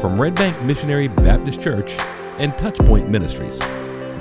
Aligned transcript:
from 0.00 0.20
Red 0.20 0.34
Bank 0.34 0.60
Missionary 0.62 1.08
Baptist 1.08 1.60
Church 1.60 1.92
and 2.38 2.52
Touchpoint 2.54 3.08
Ministries. 3.08 3.58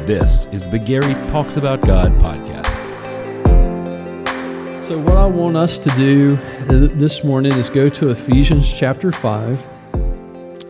This 0.07 0.45
is 0.51 0.69
the 0.69 0.79
Gary 0.79 1.13
Talks 1.29 1.57
About 1.57 1.81
God 1.81 2.11
podcast. 2.19 2.65
So, 4.87 4.99
what 4.99 5.17
I 5.17 5.25
want 5.25 5.57
us 5.57 5.77
to 5.79 5.89
do 5.91 6.37
uh, 6.69 6.87
this 6.93 7.23
morning 7.23 7.53
is 7.53 7.69
go 7.69 7.89
to 7.89 8.09
Ephesians 8.09 8.71
chapter 8.71 9.11
5. 9.11 9.67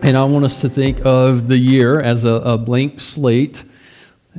And 0.02 0.18
I 0.18 0.24
want 0.26 0.46
us 0.46 0.62
to 0.62 0.70
think 0.70 1.06
of 1.06 1.48
the 1.48 1.58
year 1.58 2.00
as 2.00 2.26
a, 2.26 2.30
a 2.30 2.58
blank 2.58 3.00
slate, 3.00 3.64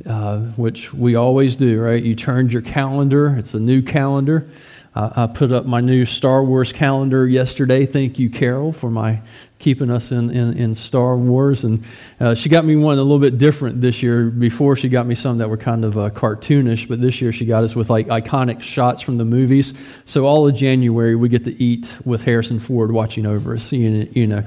uh, 0.05 0.39
which 0.57 0.93
we 0.93 1.15
always 1.15 1.55
do, 1.55 1.81
right? 1.81 2.01
You 2.01 2.15
turned 2.15 2.51
your 2.51 2.61
calendar, 2.61 3.35
it's 3.35 3.53
a 3.53 3.59
new 3.59 3.81
calendar. 3.81 4.49
Uh, 4.95 5.11
I 5.15 5.27
put 5.27 5.51
up 5.51 5.65
my 5.65 5.79
new 5.79 6.05
Star 6.05 6.43
Wars 6.43 6.73
calendar 6.73 7.27
yesterday. 7.27 7.85
Thank 7.85 8.17
you, 8.17 8.31
Carol, 8.31 8.71
for 8.71 8.89
my 8.89 9.21
keeping 9.59 9.89
us 9.89 10.11
in, 10.11 10.29
in, 10.29 10.57
in 10.57 10.75
Star 10.75 11.17
Wars. 11.17 11.63
And 11.63 11.83
uh, 12.19 12.35
she 12.35 12.49
got 12.49 12.65
me 12.65 12.75
one 12.75 12.97
a 12.97 13.01
little 13.01 13.19
bit 13.19 13.37
different 13.37 13.81
this 13.81 14.03
year. 14.03 14.25
Before, 14.25 14.75
she 14.75 14.89
got 14.89 15.07
me 15.07 15.15
some 15.15 15.39
that 15.39 15.49
were 15.49 15.57
kind 15.57 15.83
of 15.83 15.97
uh, 15.97 16.09
cartoonish, 16.11 16.87
but 16.87 17.01
this 17.01 17.21
year 17.21 17.31
she 17.31 17.45
got 17.45 17.63
us 17.63 17.75
with 17.75 17.89
like 17.89 18.07
iconic 18.07 18.61
shots 18.61 19.01
from 19.01 19.17
the 19.17 19.25
movies. 19.25 19.73
So 20.05 20.25
all 20.25 20.47
of 20.47 20.55
January, 20.55 21.15
we 21.15 21.29
get 21.29 21.43
to 21.45 21.63
eat 21.63 21.97
with 22.05 22.23
Harrison 22.23 22.59
Ford 22.59 22.91
watching 22.91 23.25
over 23.25 23.55
us, 23.55 23.71
you, 23.71 24.07
you 24.11 24.27
know. 24.27 24.43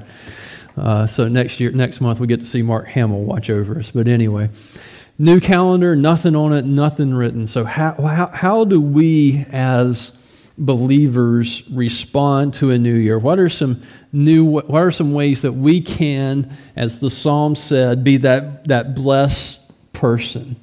Uh, 0.77 1.05
so 1.05 1.27
next 1.27 1.59
year, 1.59 1.71
next 1.71 1.99
month, 1.99 2.19
we 2.19 2.27
get 2.27 2.39
to 2.39 2.45
see 2.45 2.61
Mark 2.61 2.87
Hamill 2.87 3.23
watch 3.23 3.49
over 3.49 3.77
us. 3.77 3.91
But 3.91 4.07
anyway, 4.07 4.49
new 5.17 5.41
calendar, 5.41 5.95
nothing 5.95 6.35
on 6.35 6.53
it, 6.53 6.65
nothing 6.65 7.13
written. 7.13 7.47
So 7.47 7.65
how, 7.65 7.93
how, 7.95 8.27
how 8.27 8.63
do 8.63 8.79
we 8.79 9.45
as 9.51 10.13
believers 10.61 11.67
respond 11.69 12.53
to 12.53 12.69
a 12.69 12.77
new 12.77 12.93
year? 12.93 13.19
What 13.19 13.39
are 13.39 13.49
some 13.49 13.81
new 14.13 14.45
what 14.45 14.69
are 14.69 14.91
some 14.91 15.13
ways 15.13 15.41
that 15.41 15.53
we 15.53 15.81
can, 15.81 16.55
as 16.75 16.99
the 16.99 17.09
psalm 17.09 17.55
said, 17.55 18.03
be 18.03 18.17
that, 18.17 18.67
that 18.67 18.95
blessed 18.95 19.61
person? 19.91 20.55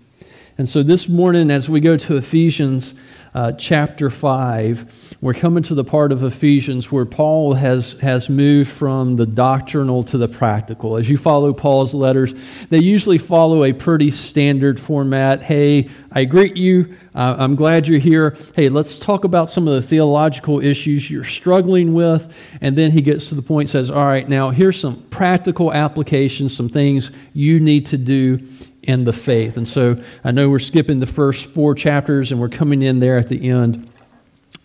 And 0.57 0.69
so 0.69 0.83
this 0.83 1.09
morning, 1.09 1.51
as 1.51 1.69
we 1.69 1.81
go 1.81 1.97
to 1.97 2.17
Ephesians 2.17 2.95
uh, 3.35 3.53
chapter 3.53 4.11
5, 4.11 5.17
we're 5.21 5.35
coming 5.35 5.63
to 5.65 5.75
the 5.75 5.85
part 5.85 6.13
of 6.13 6.23
Ephesians 6.23 6.91
where 6.91 7.05
Paul 7.05 7.55
has, 7.55 7.93
has 8.01 8.29
moved 8.29 8.71
from 8.71 9.17
the 9.17 9.27
doctrinal 9.27 10.03
to 10.05 10.19
the 10.19 10.29
practical. 10.29 10.97
As 10.97 11.09
you 11.09 11.19
follow 11.19 11.53
Paul's 11.53 11.95
letters, 11.95 12.35
they 12.71 12.79
usually 12.79 13.19
follow 13.19 13.65
a 13.65 13.73
pretty 13.73 14.11
standard 14.11 14.81
format. 14.81 15.43
Hey, 15.43 15.89
I 16.11 16.25
greet 16.25 16.57
you. 16.57 16.97
Uh, 17.15 17.37
I'm 17.39 17.55
glad 17.55 17.87
you're 17.87 17.99
here. 17.99 18.37
Hey, 18.55 18.69
let's 18.69 18.99
talk 18.99 19.25
about 19.25 19.51
some 19.51 19.69
of 19.69 19.75
the 19.75 19.83
theological 19.83 20.61
issues 20.61 21.11
you're 21.11 21.25
struggling 21.25 21.93
with. 21.93 22.33
And 22.61 22.77
then 22.77 22.91
he 22.91 23.03
gets 23.03 23.29
to 23.29 23.35
the 23.35 23.43
point 23.43 23.69
says, 23.69 23.91
All 23.91 24.07
right, 24.07 24.29
now 24.29 24.51
here's 24.51 24.79
some 24.79 25.03
practical 25.11 25.73
applications, 25.73 26.57
some 26.57 26.69
things 26.69 27.11
you 27.35 27.61
need 27.61 27.87
to 27.87 27.99
do 27.99 28.39
in 28.83 29.05
the 29.05 29.13
faith. 29.13 29.57
And 29.57 29.69
so 29.69 30.03
I 30.25 30.31
know 30.31 30.49
we're 30.49 30.59
skipping 30.59 31.01
the 31.01 31.07
first 31.07 31.51
four 31.51 31.75
chapters 31.75 32.33
and 32.33 32.41
we're 32.41 32.49
coming 32.49 32.83
in 32.83 33.01
there 33.01 33.17
at 33.17 33.29
the 33.29 33.51
end 33.51 33.89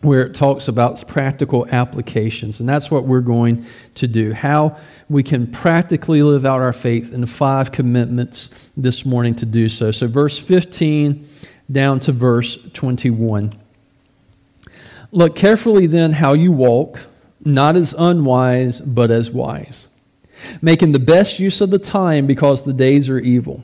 where 0.02 0.22
it 0.25 0.36
talks 0.36 0.67
about 0.67 1.06
practical 1.08 1.66
applications. 1.72 2.59
And 2.59 2.67
that's 2.67 2.91
what 2.91 3.06
we're 3.06 3.22
going 3.22 3.66
to 3.95 4.08
do. 4.08 4.34
How 4.34 4.78
we 5.09 5.23
can 5.23 5.47
practically 5.47 6.22
live 6.22 6.45
out 6.45 6.61
our 6.61 6.73
faith 6.73 7.14
in 7.14 7.25
five 7.25 7.72
commitments 7.72 8.50
this 8.75 9.06
morning 9.06 9.34
to 9.36 9.45
do 9.45 9.69
so. 9.69 9.91
So, 9.91 10.08
verse 10.08 10.38
15 10.38 11.28
down 11.72 12.00
to 12.02 12.11
verse 12.11 12.58
21. 12.73 13.53
Look 15.11 15.36
carefully 15.36 15.88
then 15.88 16.11
how 16.11 16.34
you 16.34 16.52
walk, 16.52 17.00
not 17.44 17.75
as 17.75 17.94
unwise, 17.94 18.81
but 18.81 19.09
as 19.09 19.31
wise, 19.31 19.88
making 20.61 20.91
the 20.91 21.00
best 21.00 21.39
use 21.39 21.61
of 21.61 21.69
the 21.69 21.80
time 21.80 22.28
because 22.28 22.64
the 22.64 22.73
days 22.73 23.09
are 23.09 23.19
evil. 23.19 23.64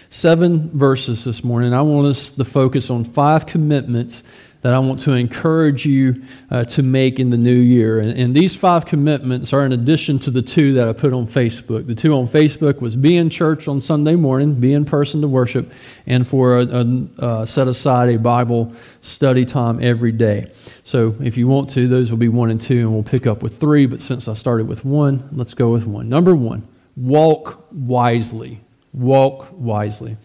seven 0.11 0.69
verses 0.77 1.23
this 1.23 1.41
morning. 1.41 1.73
I 1.73 1.81
want 1.81 2.05
us 2.05 2.31
to 2.31 2.43
focus 2.43 2.89
on 2.89 3.05
five 3.05 3.45
commitments 3.45 4.23
that 4.61 4.73
I 4.73 4.79
want 4.79 4.99
to 5.01 5.13
encourage 5.13 5.85
you 5.85 6.21
uh, 6.51 6.65
to 6.65 6.83
make 6.83 7.17
in 7.17 7.29
the 7.29 7.37
new 7.37 7.55
year. 7.55 7.97
And, 7.97 8.11
and, 8.11 8.33
these 8.33 8.53
five 8.53 8.85
commitments 8.85 9.53
are 9.53 9.65
in 9.65 9.71
addition 9.71 10.19
to 10.19 10.29
the 10.29 10.41
two 10.41 10.73
that 10.73 10.87
I 10.87 10.93
put 10.93 11.13
on 11.13 11.25
Facebook. 11.25 11.87
The 11.87 11.95
two 11.95 12.13
on 12.13 12.27
Facebook 12.27 12.79
was 12.79 12.95
be 12.95 13.15
in 13.17 13.29
church 13.31 13.67
on 13.67 13.81
Sunday 13.81 14.15
morning, 14.15 14.53
be 14.53 14.73
in 14.73 14.85
person 14.85 15.21
to 15.21 15.27
worship, 15.27 15.71
and 16.05 16.27
for 16.27 16.59
a, 16.59 16.65
a, 16.65 17.07
uh, 17.17 17.45
set 17.45 17.67
aside 17.67 18.09
a 18.09 18.19
Bible 18.19 18.71
study 18.99 19.45
time 19.45 19.79
every 19.81 20.11
day. 20.11 20.51
So 20.83 21.15
if 21.21 21.37
you 21.37 21.47
want 21.47 21.71
to, 21.71 21.87
those 21.87 22.11
will 22.11 22.19
be 22.19 22.29
one 22.29 22.51
and 22.51 22.61
two, 22.61 22.81
and 22.81 22.93
we'll 22.93 23.01
pick 23.01 23.25
up 23.25 23.41
with 23.41 23.59
three. 23.59 23.87
But 23.87 24.01
since 24.01 24.27
I 24.27 24.33
started 24.33 24.67
with 24.67 24.85
one, 24.85 25.27
let's 25.31 25.55
go 25.55 25.71
with 25.71 25.87
one. 25.87 26.07
Number 26.07 26.35
one, 26.35 26.67
walk 26.95 27.65
wisely 27.71 28.59
walk 28.93 29.49
wisely. 29.51 30.17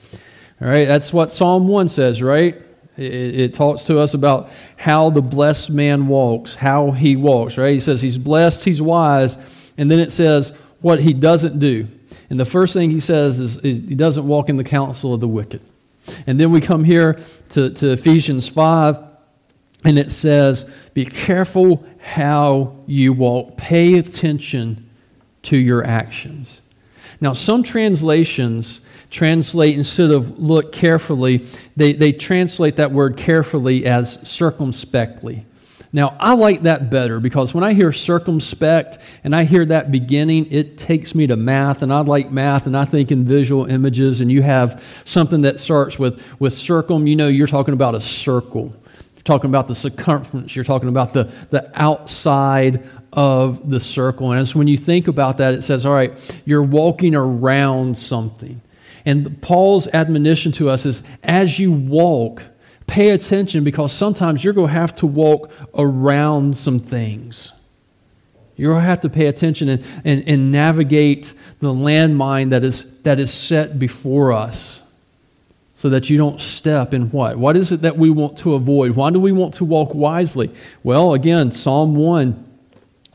All 0.60 0.68
right, 0.68 0.86
that's 0.86 1.12
what 1.12 1.32
Psalm 1.32 1.68
1 1.68 1.88
says, 1.88 2.22
right? 2.22 2.60
It, 2.96 3.40
it, 3.40 3.54
talks 3.54 3.84
to 3.84 3.98
us 3.98 4.14
about 4.14 4.50
how 4.76 5.10
the 5.10 5.20
blessed 5.20 5.70
man 5.70 6.06
walks, 6.08 6.54
how 6.54 6.92
he 6.92 7.14
walks, 7.14 7.58
right? 7.58 7.74
He 7.74 7.80
says 7.80 8.00
he's 8.00 8.16
blessed, 8.16 8.64
he's 8.64 8.80
wise, 8.80 9.36
and 9.76 9.90
then 9.90 9.98
it 9.98 10.10
says 10.10 10.54
what 10.80 11.00
he 11.00 11.12
doesn't 11.12 11.58
do. 11.58 11.86
And 12.30 12.40
the 12.40 12.46
first 12.46 12.72
thing 12.72 12.90
he 12.90 13.00
says 13.00 13.38
is, 13.38 13.58
is 13.58 13.86
he 13.86 13.94
doesn't 13.94 14.26
walk 14.26 14.48
in 14.48 14.56
the 14.56 14.64
counsel 14.64 15.12
of 15.12 15.20
the 15.20 15.28
wicked. 15.28 15.60
And 16.26 16.40
then 16.40 16.50
we 16.50 16.60
come 16.60 16.84
here 16.84 17.18
to, 17.50 17.70
to 17.70 17.92
Ephesians 17.92 18.48
5, 18.48 18.98
and 19.84 19.98
it 19.98 20.10
says, 20.10 20.64
Be 20.94 21.04
careful 21.04 21.84
how 22.00 22.76
you 22.86 23.12
walk, 23.12 23.56
pay 23.58 23.98
attention 23.98 24.88
to 25.42 25.56
your 25.56 25.84
actions. 25.84 26.62
Now, 27.20 27.32
some 27.32 27.62
translations 27.62 28.80
translate, 29.10 29.76
instead 29.76 30.10
of 30.10 30.38
look 30.38 30.72
carefully, 30.72 31.46
they, 31.76 31.92
they 31.92 32.12
translate 32.12 32.76
that 32.76 32.92
word 32.92 33.16
carefully 33.16 33.86
as 33.86 34.18
circumspectly. 34.28 35.46
Now, 35.92 36.14
I 36.20 36.34
like 36.34 36.62
that 36.62 36.90
better 36.90 37.20
because 37.20 37.54
when 37.54 37.64
I 37.64 37.72
hear 37.72 37.90
circumspect 37.92 38.98
and 39.24 39.34
I 39.34 39.44
hear 39.44 39.64
that 39.66 39.90
beginning, 39.90 40.52
it 40.52 40.76
takes 40.76 41.14
me 41.14 41.26
to 41.28 41.36
math, 41.36 41.80
and 41.80 41.92
I 41.92 42.00
like 42.00 42.30
math, 42.30 42.66
and 42.66 42.76
I 42.76 42.84
think 42.84 43.10
in 43.10 43.24
visual 43.24 43.64
images, 43.64 44.20
and 44.20 44.30
you 44.30 44.42
have 44.42 44.84
something 45.04 45.42
that 45.42 45.58
starts 45.58 45.98
with, 45.98 46.38
with 46.40 46.52
circum, 46.52 47.06
you 47.06 47.16
know, 47.16 47.28
you're 47.28 47.46
talking 47.46 47.72
about 47.72 47.94
a 47.94 48.00
circle. 48.00 48.74
You're 49.14 49.22
talking 49.22 49.48
about 49.48 49.68
the 49.68 49.74
circumference, 49.74 50.54
you're 50.54 50.66
talking 50.66 50.90
about 50.90 51.14
the, 51.14 51.32
the 51.50 51.70
outside 51.80 52.84
of 53.16 53.68
the 53.68 53.80
circle. 53.80 54.30
And 54.30 54.40
as 54.40 54.54
when 54.54 54.68
you 54.68 54.76
think 54.76 55.08
about 55.08 55.38
that, 55.38 55.54
it 55.54 55.64
says, 55.64 55.86
all 55.86 55.94
right, 55.94 56.12
you're 56.44 56.62
walking 56.62 57.14
around 57.14 57.96
something. 57.96 58.60
And 59.06 59.40
Paul's 59.40 59.88
admonition 59.88 60.52
to 60.52 60.68
us 60.68 60.84
is 60.84 61.02
as 61.22 61.58
you 61.58 61.72
walk, 61.72 62.42
pay 62.86 63.10
attention 63.10 63.64
because 63.64 63.92
sometimes 63.92 64.44
you're 64.44 64.52
going 64.52 64.68
to 64.68 64.74
have 64.74 64.94
to 64.96 65.06
walk 65.06 65.50
around 65.74 66.58
some 66.58 66.78
things. 66.78 67.52
You're 68.56 68.72
going 68.72 68.82
to 68.82 68.88
have 68.88 69.00
to 69.02 69.08
pay 69.08 69.26
attention 69.26 69.68
and, 69.68 69.84
and, 70.04 70.28
and 70.28 70.52
navigate 70.52 71.32
the 71.60 71.72
landmine 71.72 72.50
that 72.50 72.64
is, 72.64 72.84
that 73.02 73.18
is 73.18 73.32
set 73.32 73.78
before 73.78 74.32
us 74.32 74.82
so 75.74 75.90
that 75.90 76.08
you 76.08 76.16
don't 76.16 76.40
step 76.40 76.94
in 76.94 77.10
what? 77.10 77.36
What 77.36 77.56
is 77.56 77.70
it 77.70 77.82
that 77.82 77.96
we 77.96 78.08
want 78.10 78.38
to 78.38 78.54
avoid? 78.54 78.92
Why 78.92 79.10
do 79.10 79.20
we 79.20 79.32
want 79.32 79.54
to 79.54 79.64
walk 79.64 79.94
wisely? 79.94 80.50
Well, 80.82 81.12
again, 81.12 81.52
Psalm 81.52 81.94
1 81.94 82.45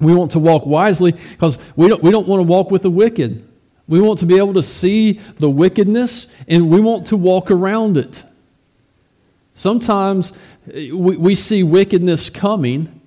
we 0.02 0.16
want 0.16 0.32
to 0.32 0.40
walk 0.40 0.66
wisely 0.66 1.12
because 1.12 1.58
we 1.76 1.88
don't, 1.88 2.02
we 2.04 2.12
don't 2.12 2.28
want 2.28 2.40
to 2.40 2.48
walk 2.48 2.72
with 2.72 2.82
the 2.82 2.90
wicked. 2.90 3.48
We 3.88 4.02
want 4.02 4.20
to 4.20 4.26
be 4.26 4.38
able 4.38 4.54
to 4.56 4.64
see 4.64 5.14
the 5.40 5.50
wickedness 5.50 6.34
and 6.48 6.70
we 6.70 6.80
want 6.80 7.08
to 7.08 7.18
walk 7.18 7.52
around 7.52 7.98
it. 7.98 8.24
Sometimes 9.54 10.34
eh, 10.74 10.92
we, 10.92 11.18
we 11.18 11.36
see 11.36 11.64
wickedness 11.64 12.30
coming 12.30 13.02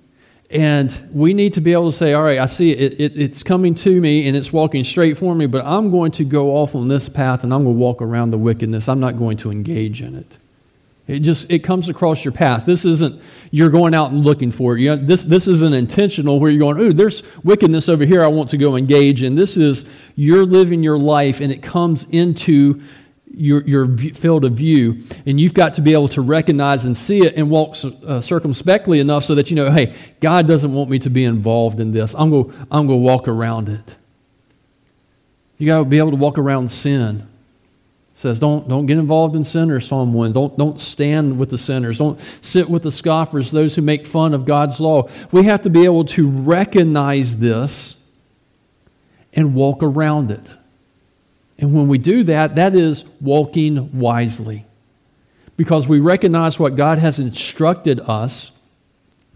and 0.51 1.09
we 1.11 1.33
need 1.33 1.53
to 1.55 1.61
be 1.61 1.73
able 1.73 1.91
to 1.91 1.97
say, 1.97 2.13
all 2.13 2.23
right, 2.23 2.37
I 2.37 2.45
see 2.45 2.71
it, 2.71 2.99
it, 2.99 3.17
it's 3.19 3.43
coming 3.43 3.73
to 3.75 3.99
me 3.99 4.27
and 4.27 4.37
it's 4.37 4.53
walking 4.53 4.83
straight 4.83 5.17
for 5.17 5.33
me, 5.35 5.47
but 5.47 5.65
I'm 5.65 5.89
going 5.89 6.11
to 6.13 6.23
go 6.23 6.51
off 6.51 6.75
on 6.75 6.87
this 6.87 7.09
path 7.09 7.43
and 7.43 7.53
I'm 7.53 7.63
going 7.63 7.75
to 7.75 7.79
walk 7.79 8.01
around 8.01 8.31
the 8.31 8.37
wickedness. 8.37 8.87
I'm 8.87 8.99
not 8.99 9.17
going 9.17 9.37
to 9.37 9.51
engage 9.51 10.01
in 10.01 10.15
it. 10.15 10.37
It 11.07 11.19
just 11.19 11.51
it 11.51 11.59
comes 11.59 11.87
across 11.87 12.25
your 12.25 12.31
path. 12.31 12.65
This 12.65 12.83
isn't 12.83 13.21
you're 13.51 13.69
going 13.69 13.93
out 13.93 14.11
and 14.11 14.21
looking 14.21 14.51
for 14.51 14.75
it. 14.75 14.81
You 14.81 14.95
know, 14.95 14.95
this 14.95 15.23
this 15.23 15.47
isn't 15.47 15.73
intentional 15.73 16.39
where 16.39 16.49
you're 16.49 16.59
going, 16.59 16.79
ooh, 16.79 16.93
there's 16.93 17.23
wickedness 17.43 17.89
over 17.89 18.05
here 18.05 18.23
I 18.23 18.27
want 18.27 18.49
to 18.49 18.57
go 18.57 18.75
engage 18.75 19.21
in. 19.21 19.35
This 19.35 19.55
is 19.55 19.85
you're 20.15 20.45
living 20.45 20.81
your 20.81 20.97
life 20.97 21.41
and 21.41 21.51
it 21.51 21.61
comes 21.61 22.05
into 22.05 22.81
your, 23.37 23.61
your 23.63 23.97
field 23.97 24.45
of 24.45 24.53
view, 24.53 25.03
and 25.25 25.39
you've 25.39 25.53
got 25.53 25.73
to 25.75 25.81
be 25.81 25.93
able 25.93 26.07
to 26.09 26.21
recognize 26.21 26.85
and 26.85 26.97
see 26.97 27.19
it 27.19 27.35
and 27.35 27.49
walk 27.49 27.75
uh, 27.83 28.21
circumspectly 28.21 28.99
enough 28.99 29.25
so 29.25 29.35
that 29.35 29.49
you 29.49 29.55
know, 29.55 29.69
hey, 29.69 29.93
God 30.21 30.47
doesn't 30.47 30.73
want 30.73 30.89
me 30.89 30.99
to 30.99 31.09
be 31.09 31.25
involved 31.25 31.79
in 31.79 31.91
this. 31.91 32.15
I'm 32.17 32.29
going 32.29 32.53
I'm 32.71 32.87
going 32.87 32.99
to 32.99 33.05
walk 33.05 33.27
around 33.27 33.69
it. 33.69 33.97
You 35.57 35.67
got 35.67 35.79
to 35.79 35.85
be 35.85 35.97
able 35.97 36.11
to 36.11 36.17
walk 36.17 36.37
around 36.37 36.69
sin. 36.69 37.27
Says, 38.15 38.39
don't, 38.39 38.69
don't 38.69 38.85
get 38.85 38.97
involved 38.97 39.35
in 39.35 39.43
sinners, 39.43 39.87
Psalm 39.87 40.13
1. 40.13 40.31
Don't, 40.31 40.57
don't 40.57 40.79
stand 40.79 41.37
with 41.37 41.49
the 41.49 41.57
sinners. 41.57 41.97
Don't 41.97 42.17
sit 42.41 42.69
with 42.69 42.81
the 42.81 42.91
scoffers, 42.91 43.51
those 43.51 43.75
who 43.75 43.81
make 43.81 44.07
fun 44.07 44.33
of 44.33 44.45
God's 44.45 44.79
law. 44.79 45.09
We 45.33 45.43
have 45.43 45.63
to 45.63 45.69
be 45.69 45.83
able 45.83 46.05
to 46.05 46.29
recognize 46.29 47.35
this 47.37 47.97
and 49.33 49.53
walk 49.53 49.83
around 49.83 50.31
it. 50.31 50.55
And 51.59 51.73
when 51.73 51.89
we 51.89 51.97
do 51.97 52.23
that, 52.23 52.55
that 52.55 52.73
is 52.73 53.03
walking 53.19 53.99
wisely. 53.99 54.65
Because 55.57 55.89
we 55.89 55.99
recognize 55.99 56.57
what 56.57 56.77
God 56.77 56.99
has 56.99 57.19
instructed 57.19 57.99
us 57.99 58.53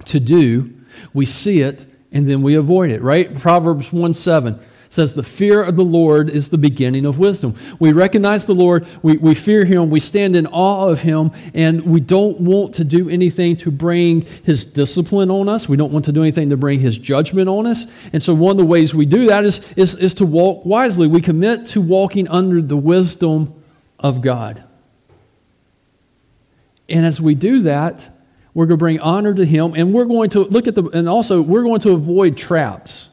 to 0.05 0.21
do, 0.21 0.73
we 1.13 1.25
see 1.25 1.59
it, 1.59 1.85
and 2.13 2.29
then 2.29 2.41
we 2.41 2.55
avoid 2.55 2.91
it, 2.91 3.01
right? 3.01 3.37
Proverbs 3.37 3.91
1 3.91 4.13
7 4.13 4.57
says, 4.89 5.13
The 5.13 5.23
fear 5.23 5.63
of 5.63 5.75
the 5.75 5.85
Lord 5.85 6.29
is 6.29 6.49
the 6.49 6.57
beginning 6.57 7.05
of 7.05 7.19
wisdom. 7.19 7.55
We 7.79 7.91
recognize 7.91 8.45
the 8.45 8.55
Lord, 8.55 8.85
we, 9.01 9.17
we 9.17 9.35
fear 9.35 9.63
Him, 9.63 9.89
we 9.89 9.99
stand 9.99 10.35
in 10.35 10.47
awe 10.47 10.87
of 10.87 11.01
Him, 11.01 11.31
and 11.53 11.81
we 11.83 11.99
don't 11.99 12.39
want 12.41 12.75
to 12.75 12.83
do 12.83 13.09
anything 13.09 13.55
to 13.57 13.71
bring 13.71 14.21
His 14.21 14.65
discipline 14.65 15.29
on 15.29 15.47
us. 15.47 15.69
We 15.69 15.77
don't 15.77 15.93
want 15.93 16.05
to 16.05 16.11
do 16.11 16.21
anything 16.21 16.49
to 16.49 16.57
bring 16.57 16.79
His 16.79 16.97
judgment 16.97 17.47
on 17.47 17.67
us. 17.67 17.85
And 18.11 18.21
so, 18.21 18.33
one 18.33 18.51
of 18.51 18.57
the 18.57 18.65
ways 18.65 18.93
we 18.93 19.05
do 19.05 19.27
that 19.27 19.45
is, 19.45 19.71
is, 19.73 19.95
is 19.95 20.15
to 20.15 20.25
walk 20.25 20.65
wisely. 20.65 21.07
We 21.07 21.21
commit 21.21 21.67
to 21.67 21.81
walking 21.81 22.27
under 22.27 22.61
the 22.61 22.77
wisdom 22.77 23.53
of 23.99 24.21
God. 24.21 24.63
And 26.87 27.05
as 27.05 27.21
we 27.21 27.35
do 27.35 27.61
that, 27.61 28.09
we're 28.55 28.65
going 28.65 28.79
to 28.79 28.83
bring 28.83 28.99
honor 28.99 29.33
to 29.35 29.45
Him, 29.45 29.75
and 29.75 29.93
we're 29.93 30.05
going 30.05 30.31
to 30.31 30.39
look 30.39 30.67
at 30.67 30.73
the, 30.73 30.83
and 30.85 31.07
also 31.07 31.41
we're 31.41 31.63
going 31.63 31.81
to 31.81 31.91
avoid 31.91 32.35
traps 32.35 33.09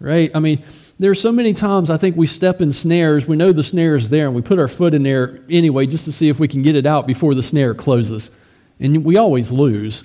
right? 0.00 0.30
I 0.34 0.40
mean, 0.40 0.64
there 1.00 1.10
are 1.10 1.14
so 1.14 1.32
many 1.32 1.54
times 1.54 1.88
I 1.88 1.96
think 1.96 2.14
we 2.14 2.26
step 2.26 2.60
in 2.60 2.74
snares. 2.74 3.26
We 3.26 3.34
know 3.34 3.52
the 3.52 3.62
snare 3.62 3.94
is 3.94 4.10
there, 4.10 4.26
and 4.26 4.34
we 4.34 4.42
put 4.42 4.58
our 4.58 4.68
foot 4.68 4.92
in 4.92 5.02
there 5.02 5.40
anyway 5.48 5.86
just 5.86 6.04
to 6.04 6.12
see 6.12 6.28
if 6.28 6.38
we 6.38 6.46
can 6.46 6.62
get 6.62 6.76
it 6.76 6.84
out 6.84 7.06
before 7.06 7.34
the 7.34 7.42
snare 7.42 7.74
closes. 7.74 8.30
And 8.78 9.02
we 9.02 9.16
always 9.16 9.50
lose. 9.50 10.04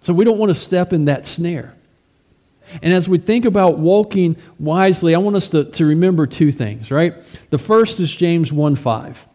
So 0.00 0.14
we 0.14 0.24
don't 0.24 0.38
want 0.38 0.48
to 0.48 0.54
step 0.54 0.94
in 0.94 1.04
that 1.04 1.26
snare. 1.26 1.74
And 2.80 2.94
as 2.94 3.10
we 3.10 3.18
think 3.18 3.44
about 3.44 3.78
walking 3.78 4.36
wisely, 4.58 5.14
I 5.14 5.18
want 5.18 5.36
us 5.36 5.50
to, 5.50 5.64
to 5.72 5.84
remember 5.84 6.26
two 6.26 6.50
things, 6.50 6.90
right? 6.90 7.12
The 7.50 7.58
first 7.58 8.00
is 8.00 8.16
James 8.16 8.50
1 8.50 8.76
5. 8.76 9.26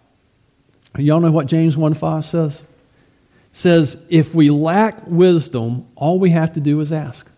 Y'all 0.97 1.19
know 1.19 1.29
what 1.29 1.45
James 1.45 1.77
1 1.77 1.93
5 1.93 2.25
says? 2.25 2.61
It 2.61 2.65
says, 3.53 4.03
if 4.09 4.33
we 4.33 4.49
lack 4.49 5.05
wisdom, 5.05 5.87
all 5.95 6.17
we 6.17 6.31
have 6.31 6.53
to 6.53 6.59
do 6.59 6.79
is 6.79 6.91
ask. 6.91 7.28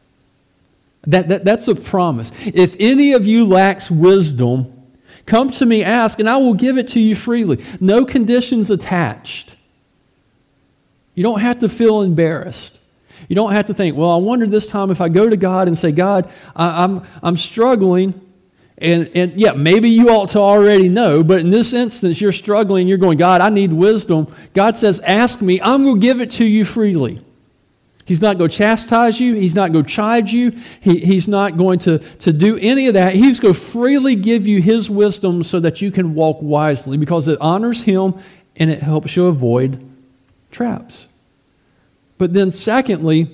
That, 1.06 1.30
that, 1.30 1.44
that's 1.44 1.68
a 1.68 1.75
promise. 1.75 2.31
If 2.45 2.75
any 2.80 3.13
of 3.13 3.25
you 3.25 3.45
lacks 3.45 3.89
wisdom, 3.89 4.71
come 5.25 5.50
to 5.51 5.65
me, 5.65 5.83
ask, 5.83 6.19
and 6.19 6.30
I 6.30 6.38
will 6.38 6.53
give 6.53 6.77
it 6.77 6.89
to 6.89 7.00
you 7.00 7.15
freely. 7.15 7.63
No 7.80 8.06
conditions 8.06 8.69
attached. 8.69 9.56
You 11.15 11.24
don't 11.24 11.42
have 11.42 11.59
to 11.59 11.69
feel 11.69 12.01
embarrassed. 12.01 12.80
You 13.27 13.36
don't 13.36 13.51
have 13.53 13.68
to 13.68 13.74
think, 13.74 13.95
well, 13.95 14.12
I 14.12 14.18
wonder 14.18 14.45
this 14.45 14.68
time 14.68 14.92
if 14.92 15.01
I 15.01 15.09
go 15.09 15.30
to 15.30 15.38
God 15.38 15.68
and 15.68 15.77
say, 15.77 15.92
God, 15.92 16.31
I, 16.56 16.83
I'm, 16.83 17.03
I'm 17.24 17.38
struggling. 17.38 18.19
And, 18.77 19.09
and 19.15 19.33
yeah, 19.33 19.51
maybe 19.51 19.89
you 19.89 20.09
ought 20.09 20.30
to 20.30 20.39
already 20.39 20.89
know, 20.89 21.24
but 21.24 21.39
in 21.39 21.51
this 21.51 21.71
instance, 21.74 22.19
you're 22.19 22.31
struggling. 22.31 22.88
You're 22.88 22.98
going, 22.98 23.18
God, 23.18 23.42
I 23.42 23.50
need 23.50 23.71
wisdom. 23.71 24.33
God 24.53 24.75
says, 24.77 25.00
Ask 25.01 25.42
me. 25.42 25.62
I'm 25.62 25.83
going 25.83 25.95
to 25.95 26.01
give 26.01 26.19
it 26.19 26.31
to 26.31 26.45
you 26.45 26.65
freely. 26.65 27.21
He's 28.12 28.22
not 28.22 28.38
going 28.38 28.50
to 28.50 28.58
chastise 28.58 29.22
you. 29.22 29.36
He's 29.36 29.56
not 29.56 29.72
going 29.72 29.86
to 29.86 29.90
chide 29.90 30.30
you. 30.30 30.52
He, 30.81 31.00
he's 31.00 31.30
not 31.30 31.56
going 31.56 31.80
to, 31.80 32.00
to 32.00 32.34
do 32.34 32.58
any 32.58 32.88
of 32.88 32.96
that. 32.96 33.16
He's 33.16 33.40
going 33.40 33.54
to 33.54 33.60
freely 33.60 34.18
give 34.18 34.46
you 34.46 34.62
His 34.62 34.90
wisdom 34.90 35.44
so 35.44 35.62
that 35.62 35.81
you 35.81 35.92
can 35.92 36.13
walk 36.13 36.42
wisely 36.42 36.98
because 36.98 37.30
it 37.30 37.40
honors 37.40 37.84
Him 37.84 38.16
and 38.58 38.69
it 38.69 38.81
helps 38.84 39.16
you 39.16 39.28
avoid 39.28 39.81
traps. 40.52 41.08
But 42.18 42.34
then, 42.34 42.52
secondly, 42.52 43.34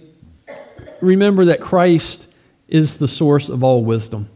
remember 1.02 1.46
that 1.46 1.60
Christ 1.60 2.28
is 2.68 3.00
the 3.00 3.08
source 3.08 3.50
of 3.50 3.64
all 3.64 3.84
wisdom. 3.84 4.30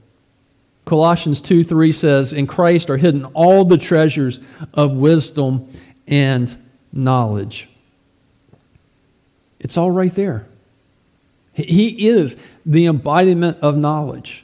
Colossians 0.85 1.39
2 1.43 1.63
3 1.63 1.91
says, 1.91 2.33
In 2.33 2.47
Christ 2.47 2.89
are 2.89 2.97
hidden 2.97 3.25
all 3.25 3.63
the 3.63 3.77
treasures 3.77 4.39
of 4.73 4.95
wisdom 4.95 5.69
and 6.07 6.57
knowledge. 6.91 7.69
It's 9.61 9.77
all 9.77 9.91
right 9.91 10.13
there. 10.13 10.45
He 11.53 12.09
is 12.09 12.35
the 12.65 12.87
embodiment 12.87 13.59
of 13.61 13.77
knowledge. 13.77 14.43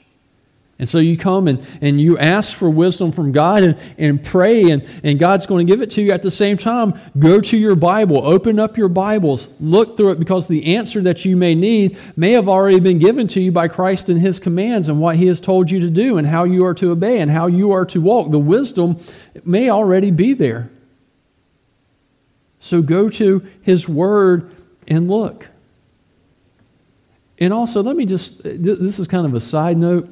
And 0.79 0.87
so 0.87 0.99
you 0.99 1.17
come 1.17 1.47
and, 1.47 1.65
and 1.81 1.99
you 1.99 2.19
ask 2.19 2.55
for 2.55 2.69
wisdom 2.69 3.11
from 3.11 3.31
God 3.31 3.63
and, 3.63 3.79
and 3.97 4.23
pray, 4.23 4.69
and, 4.69 4.87
and 5.03 5.17
God's 5.17 5.47
going 5.47 5.65
to 5.65 5.73
give 5.73 5.81
it 5.81 5.89
to 5.91 6.03
you. 6.03 6.11
At 6.11 6.21
the 6.21 6.29
same 6.29 6.55
time, 6.55 6.93
go 7.17 7.41
to 7.41 7.57
your 7.57 7.75
Bible, 7.75 8.23
open 8.23 8.59
up 8.59 8.77
your 8.77 8.89
Bibles, 8.89 9.49
look 9.59 9.97
through 9.97 10.11
it, 10.11 10.19
because 10.19 10.47
the 10.47 10.75
answer 10.75 11.01
that 11.01 11.25
you 11.25 11.35
may 11.35 11.55
need 11.55 11.97
may 12.15 12.33
have 12.33 12.47
already 12.47 12.79
been 12.79 12.99
given 12.99 13.27
to 13.29 13.41
you 13.41 13.51
by 13.51 13.67
Christ 13.67 14.09
and 14.09 14.21
His 14.21 14.39
commands 14.39 14.87
and 14.87 15.01
what 15.01 15.15
He 15.15 15.25
has 15.25 15.39
told 15.39 15.71
you 15.71 15.79
to 15.79 15.89
do 15.89 16.19
and 16.19 16.27
how 16.27 16.43
you 16.43 16.63
are 16.63 16.75
to 16.75 16.91
obey 16.91 17.21
and 17.21 17.31
how 17.31 17.47
you 17.47 17.71
are 17.71 17.85
to 17.87 17.99
walk. 17.99 18.29
The 18.29 18.37
wisdom 18.37 18.99
may 19.43 19.71
already 19.71 20.11
be 20.11 20.33
there. 20.33 20.69
So 22.59 22.83
go 22.83 23.09
to 23.09 23.43
His 23.63 23.89
Word 23.89 24.51
and 24.87 25.09
look. 25.09 25.47
And 27.39 27.53
also, 27.53 27.83
let 27.83 27.95
me 27.95 28.05
just, 28.05 28.43
this 28.43 28.99
is 28.99 29.07
kind 29.07 29.25
of 29.25 29.33
a 29.33 29.39
side 29.39 29.77
note. 29.77 30.09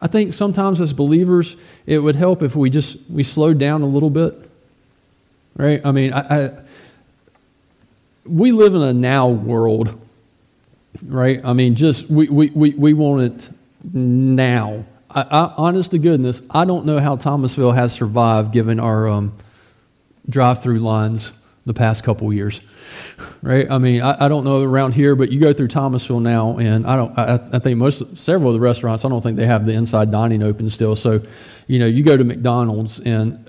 I 0.00 0.06
think 0.06 0.34
sometimes 0.34 0.80
as 0.80 0.92
believers, 0.92 1.56
it 1.86 1.98
would 1.98 2.16
help 2.16 2.42
if 2.42 2.54
we 2.54 2.70
just, 2.70 2.98
we 3.10 3.24
slowed 3.24 3.58
down 3.58 3.82
a 3.82 3.86
little 3.86 4.10
bit. 4.10 4.34
Right? 5.56 5.80
I 5.84 5.92
mean, 5.92 6.12
I, 6.12 6.46
I 6.46 6.50
we 8.26 8.52
live 8.52 8.74
in 8.74 8.82
a 8.82 8.92
now 8.92 9.28
world, 9.28 10.00
right? 11.04 11.40
I 11.44 11.52
mean, 11.52 11.74
just, 11.74 12.08
we, 12.08 12.28
we, 12.28 12.50
we, 12.50 12.70
we 12.70 12.94
want 12.94 13.22
it 13.22 13.50
now. 13.92 14.84
I, 15.10 15.22
I, 15.22 15.54
honest 15.56 15.90
to 15.92 15.98
goodness, 15.98 16.40
I 16.50 16.64
don't 16.64 16.86
know 16.86 16.98
how 16.98 17.16
Thomasville 17.16 17.72
has 17.72 17.92
survived 17.92 18.52
given 18.52 18.80
our 18.80 19.08
um, 19.08 19.36
drive 20.28 20.62
through 20.62 20.80
lines 20.80 21.32
the 21.66 21.74
past 21.74 22.04
couple 22.04 22.32
years, 22.32 22.60
right? 23.42 23.70
I 23.70 23.78
mean, 23.78 24.02
I, 24.02 24.24
I, 24.24 24.28
don't 24.28 24.44
know 24.44 24.62
around 24.62 24.92
here, 24.92 25.14
but 25.14 25.30
you 25.30 25.40
go 25.40 25.52
through 25.52 25.68
Thomasville 25.68 26.20
now, 26.20 26.58
and 26.58 26.86
I 26.86 26.96
don't. 26.96 27.18
I, 27.18 27.34
I, 27.52 27.58
think 27.58 27.78
most 27.78 28.16
several 28.16 28.50
of 28.50 28.54
the 28.54 28.60
restaurants, 28.60 29.04
I 29.04 29.08
don't 29.08 29.20
think 29.20 29.36
they 29.36 29.46
have 29.46 29.66
the 29.66 29.72
inside 29.72 30.10
dining 30.10 30.42
open 30.42 30.70
still. 30.70 30.96
So, 30.96 31.22
you 31.66 31.78
know, 31.78 31.86
you 31.86 32.02
go 32.02 32.16
to 32.16 32.24
McDonald's, 32.24 33.00
and 33.00 33.48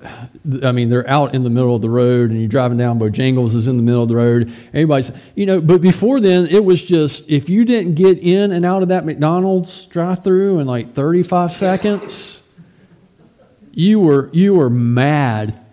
I 0.63 0.71
mean, 0.71 0.89
they're 0.89 1.09
out 1.09 1.33
in 1.33 1.43
the 1.43 1.49
middle 1.49 1.75
of 1.75 1.81
the 1.81 1.89
road, 1.89 2.29
and 2.29 2.39
you're 2.39 2.49
driving 2.49 2.77
down. 2.77 2.99
Bojangles 2.99 3.55
is 3.55 3.67
in 3.67 3.77
the 3.77 3.83
middle 3.83 4.03
of 4.03 4.09
the 4.09 4.15
road. 4.15 4.51
Everybody's, 4.67 5.11
you 5.35 5.45
know, 5.45 5.61
but 5.61 5.81
before 5.81 6.19
then, 6.19 6.47
it 6.47 6.63
was 6.63 6.83
just 6.83 7.29
if 7.29 7.49
you 7.49 7.65
didn't 7.65 7.95
get 7.95 8.19
in 8.19 8.51
and 8.51 8.65
out 8.65 8.81
of 8.81 8.89
that 8.89 9.05
McDonald's 9.05 9.85
drive-through 9.87 10.59
in 10.59 10.67
like 10.67 10.93
35 10.93 11.51
seconds, 11.51 12.41
you 13.71 13.99
were 13.99 14.29
you 14.31 14.53
were 14.53 14.69
mad 14.69 15.64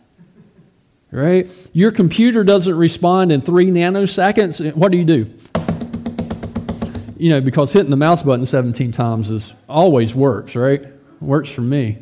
right? 1.12 1.50
Your 1.73 1.92
computer 1.92 2.42
doesn't 2.42 2.75
respond 2.75 3.31
in 3.31 3.42
three 3.42 3.66
nanoseconds. 3.66 4.75
What 4.75 4.90
do 4.90 4.99
you 4.99 5.04
do? 5.04 5.31
You 7.16 7.31
know, 7.31 7.40
because 7.40 7.73
hitting 7.73 7.90
the 7.90 7.97
mouse 7.97 8.23
button 8.23 8.47
17 8.47 8.90
times 8.90 9.31
is 9.31 9.52
always 9.69 10.14
works, 10.14 10.57
right? 10.57 10.85
Works 11.21 11.50
for 11.50 11.61
me. 11.61 11.99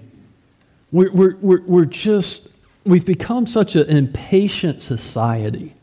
We're, 0.93 1.13
we're, 1.13 1.37
we're, 1.37 1.63
we're 1.63 1.85
just, 1.85 2.49
we've 2.85 3.05
become 3.05 3.47
such 3.47 3.77
an 3.77 3.89
impatient 3.89 4.81
society. 4.81 5.75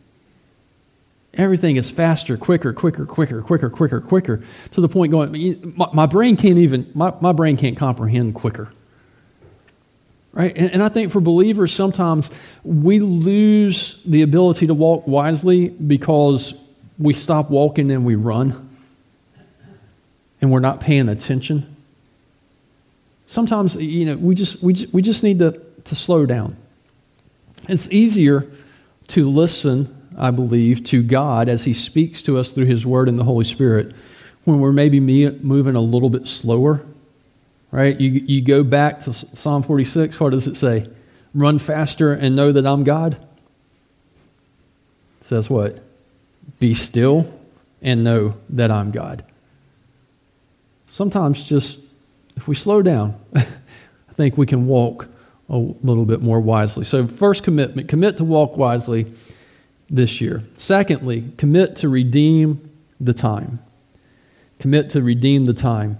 Everything 1.35 1.75
is 1.75 1.91
faster, 1.91 2.35
quicker, 2.35 2.73
quicker, 2.73 3.05
quicker, 3.05 3.43
quicker, 3.43 3.69
quicker, 3.69 4.01
quicker, 4.01 4.43
to 4.71 4.81
the 4.81 4.89
point 4.89 5.11
going, 5.11 5.73
my, 5.75 5.87
my 5.93 6.05
brain 6.07 6.35
can't 6.35 6.57
even, 6.57 6.89
my, 6.95 7.13
my 7.21 7.31
brain 7.31 7.57
can't 7.57 7.77
comprehend 7.77 8.33
quicker. 8.33 8.71
Right? 10.37 10.55
And, 10.55 10.71
and 10.71 10.83
I 10.83 10.89
think 10.89 11.11
for 11.11 11.19
believers, 11.19 11.73
sometimes 11.73 12.29
we 12.63 12.99
lose 12.99 14.03
the 14.03 14.21
ability 14.21 14.67
to 14.67 14.75
walk 14.75 15.07
wisely 15.07 15.69
because 15.69 16.53
we 16.99 17.15
stop 17.15 17.49
walking 17.49 17.89
and 17.89 18.05
we 18.05 18.13
run 18.13 18.69
and 20.39 20.51
we're 20.51 20.59
not 20.59 20.79
paying 20.79 21.09
attention. 21.09 21.75
Sometimes, 23.25 23.77
you 23.77 24.05
know, 24.05 24.15
we 24.15 24.35
just, 24.35 24.61
we 24.61 24.73
just, 24.73 24.93
we 24.93 25.01
just 25.01 25.23
need 25.23 25.39
to, 25.39 25.59
to 25.85 25.95
slow 25.95 26.27
down. 26.27 26.55
It's 27.67 27.91
easier 27.91 28.45
to 29.07 29.27
listen, 29.27 30.09
I 30.15 30.29
believe, 30.29 30.83
to 30.85 31.01
God 31.01 31.49
as 31.49 31.63
He 31.63 31.73
speaks 31.73 32.21
to 32.21 32.37
us 32.37 32.51
through 32.51 32.65
His 32.65 32.85
Word 32.85 33.09
and 33.09 33.17
the 33.17 33.23
Holy 33.23 33.43
Spirit 33.43 33.91
when 34.43 34.59
we're 34.59 34.71
maybe 34.71 34.99
moving 34.99 35.73
a 35.73 35.81
little 35.81 36.11
bit 36.11 36.27
slower 36.27 36.85
right? 37.71 37.99
You, 37.99 38.11
you 38.11 38.41
go 38.41 38.63
back 38.63 39.01
to 39.01 39.13
Psalm 39.13 39.63
46, 39.63 40.19
what 40.19 40.31
does 40.31 40.47
it 40.47 40.57
say? 40.57 40.87
run 41.37 41.59
faster 41.59 42.13
and 42.13 42.35
know 42.35 42.51
that 42.51 42.65
I'm 42.65 42.83
God? 42.83 43.13
It 45.21 45.25
says 45.25 45.49
what? 45.49 45.79
Be 46.59 46.73
still 46.73 47.31
and 47.81 48.03
know 48.03 48.35
that 48.49 48.71
I'm 48.71 48.91
God. 48.91 49.23
Sometimes 50.87 51.43
just 51.43 51.79
if 52.35 52.47
we 52.47 52.55
slow 52.55 52.81
down, 52.81 53.15
I 53.35 53.45
think 54.13 54.37
we 54.37 54.45
can 54.45 54.67
walk 54.67 55.07
a 55.49 55.57
little 55.57 56.05
bit 56.05 56.21
more 56.21 56.41
wisely. 56.41 56.83
So, 56.83 57.07
first 57.07 57.43
commitment 57.43 57.87
commit 57.87 58.17
to 58.17 58.23
walk 58.23 58.57
wisely 58.57 59.11
this 59.89 60.19
year. 60.19 60.43
Secondly, 60.57 61.31
commit 61.37 61.77
to 61.77 61.89
redeem 61.89 62.69
the 62.99 63.13
time. 63.13 63.59
Commit 64.59 64.89
to 64.91 65.01
redeem 65.01 65.45
the 65.45 65.53
time. 65.53 65.99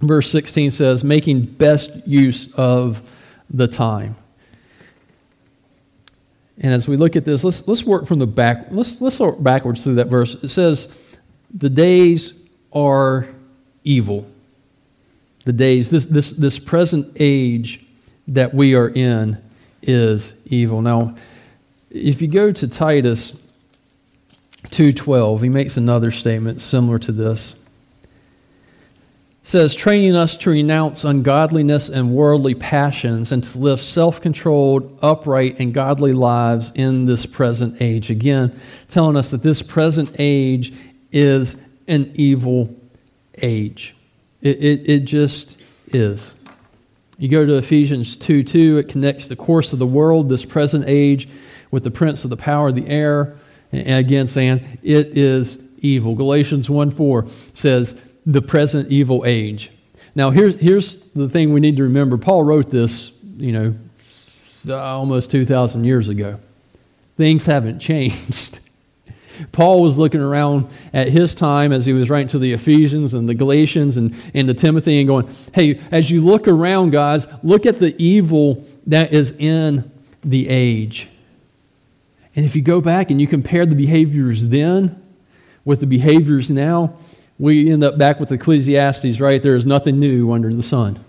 Verse 0.00 0.30
16 0.30 0.70
says, 0.70 1.02
making 1.02 1.42
best 1.42 2.06
use 2.06 2.52
of 2.54 3.02
the 3.48 3.66
time. 3.66 4.16
And 6.58 6.72
as 6.72 6.88
we 6.88 6.96
look 6.96 7.16
at 7.16 7.24
this, 7.24 7.44
let's, 7.44 7.66
let's 7.68 7.84
work 7.84 8.06
from 8.06 8.18
the 8.18 8.26
back. 8.26 8.66
Let's, 8.70 9.00
let's 9.00 9.18
work 9.18 9.42
backwards 9.42 9.84
through 9.84 9.96
that 9.96 10.08
verse. 10.08 10.34
It 10.34 10.48
says, 10.48 10.94
The 11.54 11.68
days 11.68 12.34
are 12.72 13.26
evil. 13.84 14.26
The 15.44 15.52
days, 15.52 15.90
this, 15.90 16.06
this, 16.06 16.32
this 16.32 16.58
present 16.58 17.16
age 17.20 17.84
that 18.28 18.52
we 18.54 18.74
are 18.74 18.88
in 18.88 19.38
is 19.82 20.32
evil. 20.46 20.82
Now, 20.82 21.14
if 21.90 22.20
you 22.20 22.28
go 22.28 22.52
to 22.52 22.68
Titus 22.68 23.34
2:12, 24.70 25.42
he 25.42 25.48
makes 25.48 25.76
another 25.76 26.10
statement 26.10 26.60
similar 26.60 26.98
to 26.98 27.12
this. 27.12 27.54
Says 29.46 29.76
training 29.76 30.16
us 30.16 30.36
to 30.38 30.50
renounce 30.50 31.04
ungodliness 31.04 31.88
and 31.88 32.12
worldly 32.12 32.56
passions 32.56 33.30
and 33.30 33.44
to 33.44 33.58
live 33.58 33.80
self-controlled, 33.80 34.98
upright 35.02 35.60
and 35.60 35.72
godly 35.72 36.12
lives 36.12 36.72
in 36.74 37.06
this 37.06 37.26
present 37.26 37.80
age. 37.80 38.10
Again, 38.10 38.58
telling 38.88 39.16
us 39.16 39.30
that 39.30 39.44
this 39.44 39.62
present 39.62 40.16
age 40.18 40.74
is 41.12 41.56
an 41.86 42.10
evil 42.16 42.74
age. 43.40 43.94
It, 44.42 44.58
it, 44.58 44.90
it 44.90 45.00
just 45.04 45.56
is. 45.92 46.34
You 47.16 47.28
go 47.28 47.46
to 47.46 47.54
Ephesians 47.54 48.16
2 48.16 48.42
2, 48.42 48.78
it 48.78 48.88
connects 48.88 49.28
the 49.28 49.36
course 49.36 49.72
of 49.72 49.78
the 49.78 49.86
world, 49.86 50.28
this 50.28 50.44
present 50.44 50.86
age, 50.88 51.28
with 51.70 51.84
the 51.84 51.92
prince 51.92 52.24
of 52.24 52.30
the 52.30 52.36
power 52.36 52.70
of 52.70 52.74
the 52.74 52.88
air. 52.88 53.36
And 53.70 54.04
again, 54.04 54.26
saying 54.26 54.78
it 54.82 55.16
is 55.16 55.62
evil. 55.78 56.16
Galatians 56.16 56.68
1 56.68 56.90
4 56.90 57.26
says, 57.54 57.94
the 58.26 58.42
present 58.42 58.90
evil 58.90 59.24
age. 59.24 59.70
Now, 60.14 60.30
here's, 60.30 60.56
here's 60.56 60.98
the 61.14 61.28
thing 61.28 61.52
we 61.52 61.60
need 61.60 61.76
to 61.76 61.84
remember. 61.84 62.18
Paul 62.18 62.42
wrote 62.42 62.70
this, 62.70 63.12
you 63.36 63.52
know, 63.52 63.74
almost 64.68 65.30
2,000 65.30 65.84
years 65.84 66.08
ago. 66.08 66.40
Things 67.16 67.46
haven't 67.46 67.78
changed. 67.80 68.60
Paul 69.52 69.82
was 69.82 69.98
looking 69.98 70.20
around 70.20 70.70
at 70.94 71.08
his 71.08 71.34
time 71.34 71.72
as 71.72 71.84
he 71.84 71.92
was 71.92 72.08
writing 72.08 72.28
to 72.28 72.38
the 72.38 72.52
Ephesians 72.52 73.12
and 73.12 73.28
the 73.28 73.34
Galatians 73.34 73.98
and, 73.98 74.14
and 74.32 74.48
the 74.48 74.54
Timothy 74.54 74.98
and 74.98 75.06
going, 75.06 75.28
hey, 75.52 75.80
as 75.90 76.10
you 76.10 76.22
look 76.22 76.48
around, 76.48 76.90
guys, 76.90 77.28
look 77.42 77.66
at 77.66 77.76
the 77.76 77.94
evil 78.02 78.64
that 78.86 79.12
is 79.12 79.32
in 79.38 79.90
the 80.24 80.48
age. 80.48 81.08
And 82.34 82.44
if 82.44 82.56
you 82.56 82.62
go 82.62 82.80
back 82.80 83.10
and 83.10 83.20
you 83.20 83.26
compare 83.26 83.66
the 83.66 83.74
behaviors 83.74 84.46
then 84.46 85.02
with 85.64 85.80
the 85.80 85.86
behaviors 85.86 86.50
now, 86.50 86.96
we 87.38 87.70
end 87.70 87.84
up 87.84 87.98
back 87.98 88.18
with 88.18 88.32
Ecclesiastes, 88.32 89.20
right? 89.20 89.42
There 89.42 89.56
is 89.56 89.66
nothing 89.66 90.00
new 90.00 90.32
under 90.32 90.52
the 90.52 90.62
sun. 90.62 91.04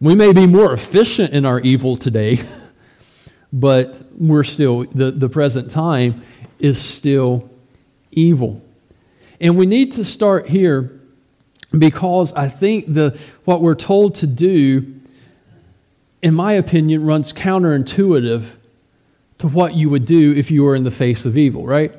We 0.00 0.14
may 0.14 0.32
be 0.32 0.46
more 0.46 0.72
efficient 0.72 1.32
in 1.32 1.44
our 1.44 1.60
evil 1.60 1.96
today, 1.96 2.40
but 3.52 4.00
we're 4.18 4.44
still, 4.44 4.84
the, 4.84 5.10
the 5.10 5.28
present 5.28 5.70
time 5.70 6.22
is 6.58 6.80
still 6.80 7.50
evil. 8.12 8.62
And 9.40 9.56
we 9.56 9.66
need 9.66 9.92
to 9.94 10.04
start 10.04 10.48
here 10.48 10.92
because 11.76 12.32
I 12.32 12.48
think 12.48 12.92
the, 12.92 13.18
what 13.44 13.60
we're 13.60 13.74
told 13.74 14.14
to 14.16 14.26
do, 14.26 14.94
in 16.22 16.34
my 16.34 16.52
opinion, 16.52 17.04
runs 17.04 17.32
counterintuitive 17.32 18.56
to 19.38 19.48
what 19.48 19.74
you 19.74 19.90
would 19.90 20.06
do 20.06 20.32
if 20.34 20.50
you 20.50 20.64
were 20.64 20.74
in 20.74 20.84
the 20.84 20.90
face 20.90 21.26
of 21.26 21.36
evil, 21.36 21.66
right? 21.66 21.92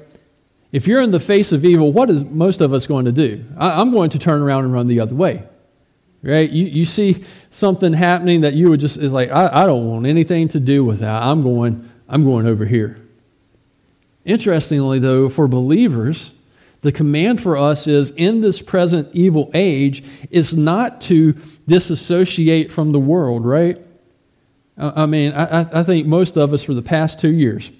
If 0.72 0.88
you're 0.88 1.02
in 1.02 1.12
the 1.12 1.20
face 1.20 1.52
of 1.54 1.64
evil, 1.64 1.92
what 1.92 2.10
is 2.10 2.24
most 2.26 2.62
of 2.62 2.74
us 2.74 2.88
going 2.88 3.06
to 3.06 3.12
do? 3.12 3.44
I, 3.58 3.82
am 3.82 3.92
going 3.92 4.10
to 4.12 4.20
turn 4.20 4.42
around 4.42 4.66
and 4.66 4.74
run 4.74 4.88
the 4.88 5.00
other 5.00 5.16
way, 5.16 5.44
right? 6.22 6.50
You, 6.50 6.66
you 6.66 6.86
see 6.86 7.24
something 7.52 7.94
happening 7.94 8.42
that 8.42 8.54
you 8.54 8.70
would 8.70 8.80
just 8.80 8.98
is 8.98 9.14
like, 9.14 9.32
I, 9.32 9.64
I 9.64 9.66
don't 9.66 9.88
want 9.88 10.06
anything 10.06 10.50
to 10.50 10.60
do 10.60 10.84
with 10.84 11.00
that. 11.00 11.24
I'm 11.24 11.42
going, 11.42 11.90
I'm 12.10 12.24
going 12.26 12.48
over 12.48 12.66
here. 12.66 13.00
Interestingly, 14.26 15.00
though, 15.00 15.30
for 15.30 15.48
believers, 15.48 16.34
the 16.82 16.92
command 16.92 17.42
for 17.42 17.58
us 17.58 17.88
is 17.88 18.12
in 18.12 18.42
this 18.42 18.62
present 18.62 19.10
evil 19.14 19.50
age 19.54 20.04
is 20.30 20.56
not 20.56 21.00
to 21.02 21.34
disassociate 21.66 22.72
from 22.72 22.92
the 22.92 23.00
world, 23.00 23.46
right? 23.46 23.80
I 24.78 25.06
mean, 25.08 25.34
I, 25.34 25.80
I 25.80 25.84
think 25.84 26.06
most 26.06 26.38
of 26.38 26.54
us 26.54 26.64
for 26.64 26.74
the 26.74 26.84
past 26.84 27.20
two 27.20 27.32
years, 27.32 27.72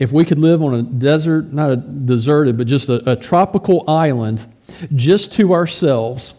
if 0.00 0.10
we 0.10 0.24
could 0.24 0.38
live 0.38 0.62
on 0.62 0.74
a 0.74 0.82
desert, 0.82 1.52
not 1.52 1.70
a 1.70 1.76
deserted, 1.76 2.58
but 2.58 2.66
just 2.66 2.88
a, 2.88 3.12
a 3.12 3.14
tropical 3.14 3.88
island 3.88 4.44
just 4.96 5.32
to 5.34 5.54
ourselves, 5.54 6.34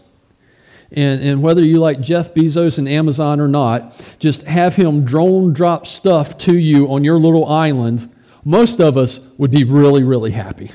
and, 0.90 1.22
and 1.22 1.42
whether 1.42 1.62
you 1.62 1.78
like 1.78 2.02
Jeff 2.02 2.34
Bezos 2.34 2.76
and 2.76 2.86
Amazon 2.86 3.40
or 3.40 3.48
not, 3.48 4.14
just 4.18 4.42
have 4.42 4.76
him 4.76 5.06
drone 5.06 5.54
drop 5.54 5.86
stuff 5.86 6.36
to 6.38 6.54
you 6.54 6.92
on 6.92 7.04
your 7.04 7.18
little 7.18 7.46
island 7.46 8.12
most 8.44 8.80
of 8.80 8.96
us 8.96 9.20
would 9.38 9.50
be 9.50 9.64
really, 9.64 10.02
really 10.02 10.30
happy, 10.30 10.70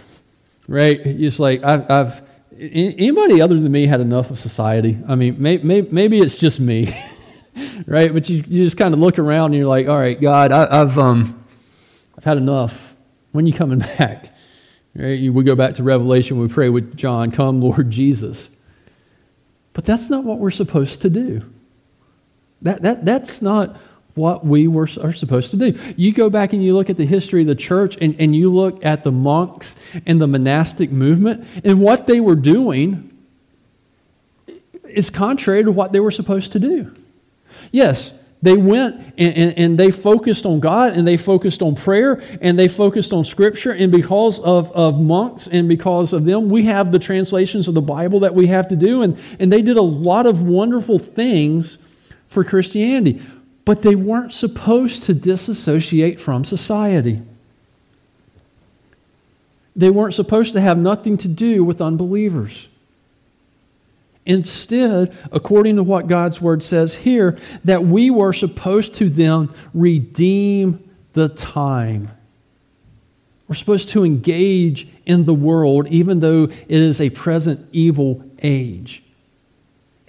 right? 0.67 0.99
It's 1.03 1.39
like, 1.39 1.63
I've, 1.63 1.89
I've 1.89 2.21
anybody 2.57 3.41
other 3.41 3.59
than 3.59 3.71
me 3.71 3.85
had 3.85 3.99
enough 3.99 4.31
of 4.31 4.39
society? 4.39 4.97
I 5.07 5.15
mean, 5.15 5.41
may, 5.41 5.57
may, 5.57 5.81
maybe 5.81 6.19
it's 6.19 6.37
just 6.37 6.59
me, 6.59 6.95
right? 7.85 8.13
But 8.13 8.29
you, 8.29 8.37
you 8.47 8.63
just 8.63 8.77
kind 8.77 8.93
of 8.93 8.99
look 8.99 9.19
around 9.19 9.47
and 9.47 9.55
you're 9.55 9.67
like, 9.67 9.87
all 9.87 9.97
right, 9.97 10.19
God, 10.19 10.51
I, 10.51 10.77
have 10.77 10.97
um, 10.97 11.21
I've 11.21 11.46
had 12.27 12.37
enough. 12.37 12.93
When 13.31 13.45
you 13.45 13.53
coming 13.53 13.79
back? 13.79 14.33
Right? 14.93 15.31
We 15.31 15.43
go 15.43 15.55
back 15.55 15.75
to 15.75 15.83
Revelation, 15.83 16.39
we 16.39 16.49
pray 16.49 16.67
with 16.67 16.97
John, 16.97 17.31
come, 17.31 17.61
Lord 17.61 17.89
Jesus. 17.89 18.49
But 19.73 19.85
that's 19.85 20.09
not 20.09 20.25
what 20.25 20.37
we're 20.37 20.51
supposed 20.51 21.03
to 21.03 21.09
do. 21.09 21.43
That, 22.63 22.81
that, 22.81 23.05
that's 23.05 23.41
not 23.41 23.77
what 24.15 24.43
we 24.43 24.67
were, 24.67 24.89
are 25.01 25.13
supposed 25.13 25.51
to 25.51 25.57
do. 25.57 25.79
You 25.95 26.11
go 26.11 26.29
back 26.29 26.51
and 26.51 26.61
you 26.61 26.75
look 26.75 26.89
at 26.89 26.97
the 26.97 27.05
history 27.05 27.41
of 27.41 27.47
the 27.47 27.55
church 27.55 27.95
and, 28.01 28.13
and 28.19 28.35
you 28.35 28.53
look 28.53 28.83
at 28.83 29.05
the 29.05 29.11
monks 29.11 29.75
and 30.05 30.19
the 30.19 30.27
monastic 30.27 30.91
movement, 30.91 31.47
and 31.63 31.79
what 31.79 32.07
they 32.07 32.19
were 32.19 32.35
doing 32.35 33.09
is 34.89 35.09
contrary 35.09 35.63
to 35.63 35.71
what 35.71 35.93
they 35.93 36.01
were 36.01 36.11
supposed 36.11 36.51
to 36.53 36.59
do. 36.59 36.93
Yes, 37.71 38.11
they 38.41 38.55
went 38.55 38.95
and, 39.17 39.33
and, 39.35 39.57
and, 39.57 39.79
they 39.79 39.89
focused 39.89 40.45
on 40.45 40.59
God 40.59 40.93
and 40.93 41.07
they 41.07 41.17
focused 41.17 41.63
on 41.63 41.75
prayer 41.75 42.21
and 42.39 42.57
they 42.57 42.67
focused 42.67 43.11
on 43.11 43.23
Scripture. 43.23 43.71
And 43.71 43.91
because 43.91 44.39
of, 44.39 44.71
of 44.73 45.01
monks 45.01 45.47
and 45.47 45.67
because 45.67 46.13
of 46.13 46.23
them, 46.25 46.49
we 46.49 46.65
have 46.65 46.91
the 46.91 46.99
translations 46.99 47.67
of 47.67 47.73
the 47.73 47.81
Bible 47.81 48.19
that 48.19 48.35
we 48.35 48.45
have 48.47 48.67
to 48.67 48.75
do. 48.75 49.01
And, 49.01 49.17
and 49.39 49.51
they 49.51 49.63
did 49.63 49.75
a 49.75 49.81
lot 49.81 50.27
of 50.27 50.43
wonderful 50.43 50.99
things 50.99 51.79
for 52.27 52.43
Christianity 52.43 53.21
but 53.67 53.81
they 53.81 53.95
weren't 53.95 54.33
supposed 54.33 55.03
to 55.03 55.13
disassociate 55.13 56.21
from 56.21 56.45
society. 56.45 57.21
They 59.75 59.89
weren't 59.89 60.13
supposed 60.13 60.53
to 60.53 60.61
have 60.61 60.77
nothing 60.77 61.17
to 61.17 61.27
do 61.27 61.65
with 61.65 61.81
unbelievers. 61.81 62.69
Instead, 64.27 65.15
according 65.31 65.77
to 65.77 65.83
what 65.83 66.07
God's 66.07 66.41
word 66.41 66.61
says 66.61 66.93
here, 66.93 67.37
that 67.63 67.83
we 67.83 68.09
were 68.09 68.33
supposed 68.33 68.93
to 68.95 69.09
then 69.09 69.47
redeem 69.73 70.83
the 71.13 71.29
time. 71.29 72.09
We're 73.47 73.55
supposed 73.55 73.87
to 73.89 74.03
engage 74.03 74.89
in 75.05 75.23
the 75.23 75.33
world 75.33 75.87
even 75.87 76.19
though 76.19 76.43
it 76.43 76.69
is 76.69 76.99
a 76.99 77.09
present 77.09 77.69
evil 77.71 78.21
age. 78.43 79.01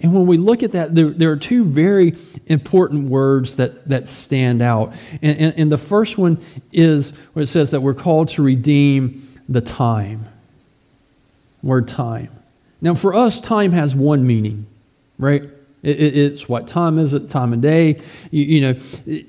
And 0.01 0.13
when 0.13 0.27
we 0.27 0.37
look 0.37 0.63
at 0.63 0.73
that, 0.73 0.93
there, 0.93 1.11
there 1.11 1.31
are 1.31 1.37
two 1.37 1.63
very 1.63 2.15
important 2.47 3.09
words 3.09 3.55
that, 3.55 3.87
that 3.87 4.09
stand 4.09 4.61
out. 4.61 4.93
And, 5.21 5.37
and, 5.39 5.53
and 5.57 5.71
the 5.71 5.77
first 5.77 6.17
one 6.17 6.43
is 6.73 7.11
where 7.31 7.43
it 7.43 7.47
says 7.47 7.71
that 7.71 7.79
we're 7.79 7.93
called 7.93 8.27
to 8.29 8.43
redeem 8.43 9.29
the 9.47 9.61
time. 9.61 10.25
Word 11.63 11.87
time. 11.87 12.31
Now, 12.81 12.95
for 12.95 13.13
us, 13.13 13.41
time 13.41 13.71
has 13.71 13.95
one 13.95 14.25
meaning, 14.25 14.65
right? 15.17 15.43
It, 15.83 15.99
it, 15.99 16.17
it's 16.17 16.47
what 16.47 16.67
time 16.67 16.99
is 16.99 17.13
it, 17.13 17.29
time 17.29 17.53
of 17.53 17.61
day. 17.61 18.01
You, 18.31 18.43
you 18.45 18.61
know, 18.61 19.23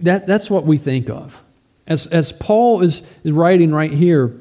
that, 0.00 0.26
that's 0.26 0.50
what 0.50 0.64
we 0.64 0.78
think 0.78 1.08
of. 1.10 1.42
As, 1.86 2.06
as 2.06 2.32
Paul 2.32 2.82
is, 2.82 3.02
is 3.24 3.32
writing 3.32 3.72
right 3.72 3.92
here, 3.92 4.34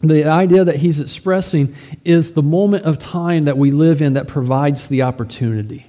the 0.00 0.24
idea 0.24 0.64
that 0.64 0.76
he's 0.76 1.00
expressing 1.00 1.74
is 2.04 2.32
the 2.32 2.42
moment 2.42 2.84
of 2.84 2.98
time 2.98 3.44
that 3.44 3.56
we 3.56 3.70
live 3.70 4.02
in 4.02 4.14
that 4.14 4.26
provides 4.26 4.88
the 4.88 5.02
opportunity. 5.02 5.86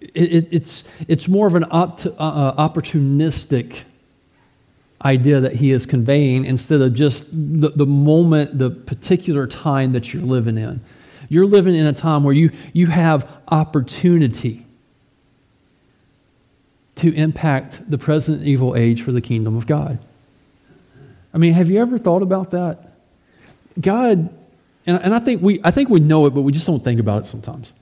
it, 0.00 0.10
it, 0.14 0.48
it's, 0.50 0.84
it's 1.06 1.28
more 1.28 1.46
of 1.46 1.54
an 1.54 1.64
opt, 1.70 2.06
uh, 2.06 2.10
uh, 2.18 2.68
opportunistic 2.68 3.84
idea 5.04 5.40
that 5.40 5.54
he 5.54 5.70
is 5.70 5.86
conveying 5.86 6.44
instead 6.44 6.80
of 6.80 6.94
just 6.94 7.28
the, 7.30 7.70
the 7.70 7.86
moment, 7.86 8.58
the 8.58 8.70
particular 8.70 9.46
time 9.46 9.92
that 9.92 10.12
you're 10.12 10.22
living 10.22 10.58
in. 10.58 10.80
You're 11.28 11.46
living 11.46 11.74
in 11.74 11.86
a 11.86 11.92
time 11.92 12.24
where 12.24 12.34
you, 12.34 12.50
you 12.72 12.86
have 12.86 13.28
opportunity 13.48 14.64
to 16.96 17.14
impact 17.14 17.88
the 17.88 17.98
present 17.98 18.42
evil 18.42 18.74
age 18.74 19.02
for 19.02 19.12
the 19.12 19.20
kingdom 19.20 19.56
of 19.56 19.66
God. 19.66 19.98
I 21.32 21.38
mean, 21.38 21.52
have 21.52 21.70
you 21.70 21.80
ever 21.80 21.98
thought 21.98 22.22
about 22.22 22.50
that? 22.50 22.92
God, 23.80 24.34
and, 24.86 25.02
and 25.02 25.14
I, 25.14 25.20
think 25.20 25.40
we, 25.40 25.60
I 25.62 25.70
think 25.70 25.90
we 25.90 26.00
know 26.00 26.26
it, 26.26 26.30
but 26.30 26.42
we 26.42 26.50
just 26.50 26.66
don't 26.66 26.82
think 26.82 26.98
about 26.98 27.22
it 27.22 27.26
sometimes. 27.26 27.72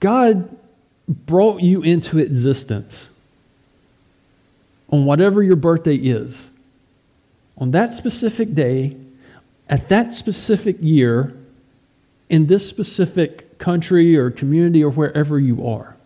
God 0.00 0.56
brought 1.08 1.60
you 1.60 1.82
into 1.82 2.18
existence 2.18 3.10
on 4.90 5.04
whatever 5.04 5.42
your 5.42 5.56
birthday 5.56 5.96
is, 5.96 6.50
on 7.56 7.72
that 7.72 7.92
specific 7.94 8.54
day, 8.54 8.96
at 9.68 9.88
that 9.88 10.14
specific 10.14 10.76
year, 10.80 11.34
in 12.28 12.46
this 12.46 12.68
specific 12.68 13.58
country 13.58 14.16
or 14.16 14.30
community 14.30 14.82
or 14.82 14.90
wherever 14.90 15.38
you 15.38 15.66
are. 15.66 15.96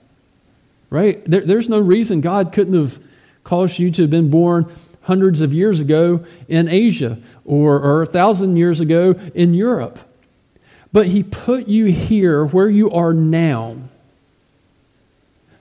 Right? 0.90 1.22
There, 1.28 1.40
there's 1.40 1.68
no 1.68 1.80
reason 1.80 2.20
God 2.20 2.52
couldn't 2.52 2.74
have 2.74 2.98
caused 3.44 3.78
you 3.78 3.90
to 3.92 4.02
have 4.02 4.10
been 4.10 4.30
born 4.30 4.72
hundreds 5.02 5.40
of 5.40 5.52
years 5.52 5.80
ago 5.80 6.24
in 6.48 6.68
Asia 6.68 7.18
or, 7.44 7.80
or 7.80 8.02
a 8.02 8.06
thousand 8.06 8.56
years 8.56 8.80
ago 8.80 9.14
in 9.34 9.54
Europe. 9.54 9.98
But 10.92 11.06
He 11.06 11.22
put 11.22 11.66
you 11.66 11.86
here 11.86 12.44
where 12.44 12.68
you 12.68 12.90
are 12.90 13.12
now 13.12 13.76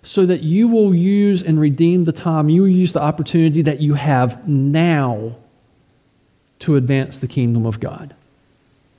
so 0.04 0.26
that 0.26 0.42
you 0.42 0.68
will 0.68 0.96
use 0.96 1.44
and 1.44 1.60
redeem 1.60 2.06
the 2.06 2.12
time, 2.12 2.50
you 2.50 2.62
will 2.62 2.70
use 2.70 2.94
the 2.94 3.02
opportunity 3.02 3.62
that 3.62 3.82
you 3.82 3.94
have 3.94 4.48
now 4.48 5.36
to 6.60 6.76
advance 6.76 7.18
the 7.18 7.28
kingdom 7.28 7.66
of 7.66 7.80
God. 7.80 8.16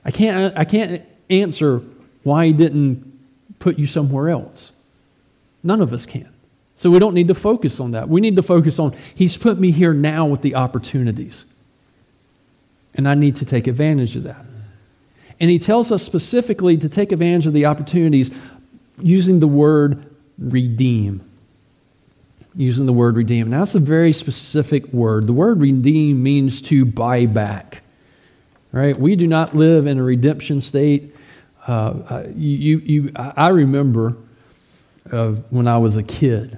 I 0.05 0.11
can't, 0.11 0.57
I 0.57 0.65
can't 0.65 1.01
answer 1.29 1.81
why 2.23 2.47
He 2.47 2.53
didn't 2.53 3.11
put 3.59 3.77
you 3.77 3.87
somewhere 3.87 4.29
else. 4.29 4.71
None 5.61 5.81
of 5.81 5.93
us 5.93 6.05
can. 6.05 6.29
So 6.75 6.89
we 6.89 6.99
don't 6.99 7.13
need 7.13 7.27
to 7.27 7.35
focus 7.35 7.79
on 7.79 7.91
that. 7.91 8.09
We 8.09 8.19
need 8.19 8.35
to 8.37 8.43
focus 8.43 8.79
on 8.79 8.95
He's 9.13 9.37
put 9.37 9.59
me 9.59 9.71
here 9.71 9.93
now 9.93 10.25
with 10.25 10.41
the 10.41 10.55
opportunities. 10.55 11.45
And 12.95 13.07
I 13.07 13.15
need 13.15 13.37
to 13.37 13.45
take 13.45 13.67
advantage 13.67 14.15
of 14.15 14.23
that. 14.23 14.45
And 15.39 15.49
He 15.49 15.59
tells 15.59 15.91
us 15.91 16.03
specifically 16.03 16.77
to 16.77 16.87
take 16.87 17.11
advantage 17.11 17.45
of 17.45 17.53
the 17.53 17.65
opportunities 17.65 18.31
using 19.01 19.39
the 19.39 19.47
word 19.47 20.12
redeem. 20.37 21.21
Using 22.55 22.85
the 22.85 22.93
word 22.93 23.15
redeem. 23.15 23.49
Now, 23.49 23.59
that's 23.59 23.75
a 23.75 23.79
very 23.79 24.13
specific 24.13 24.93
word. 24.93 25.25
The 25.25 25.33
word 25.33 25.59
redeem 25.59 26.21
means 26.21 26.61
to 26.63 26.85
buy 26.85 27.25
back. 27.25 27.81
Right? 28.71 28.97
We 28.97 29.15
do 29.15 29.27
not 29.27 29.55
live 29.55 29.87
in 29.87 29.99
a 29.99 30.03
redemption 30.03 30.61
state. 30.61 31.15
Uh, 31.65 32.23
you, 32.35 32.77
you, 32.79 33.11
I 33.15 33.49
remember 33.49 34.15
uh, 35.11 35.31
when 35.49 35.67
I 35.67 35.77
was 35.77 35.97
a 35.97 36.03
kid 36.03 36.57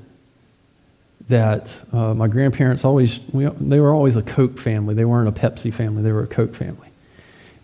that 1.27 1.83
uh, 1.91 2.13
my 2.13 2.27
grandparents 2.27 2.85
always, 2.85 3.19
we, 3.31 3.45
they 3.45 3.79
were 3.79 3.93
always 3.93 4.15
a 4.15 4.21
Coke 4.21 4.59
family. 4.59 4.93
They 4.93 5.05
weren't 5.05 5.27
a 5.27 5.31
Pepsi 5.31 5.73
family, 5.73 6.03
they 6.03 6.11
were 6.11 6.23
a 6.23 6.27
Coke 6.27 6.55
family. 6.55 6.89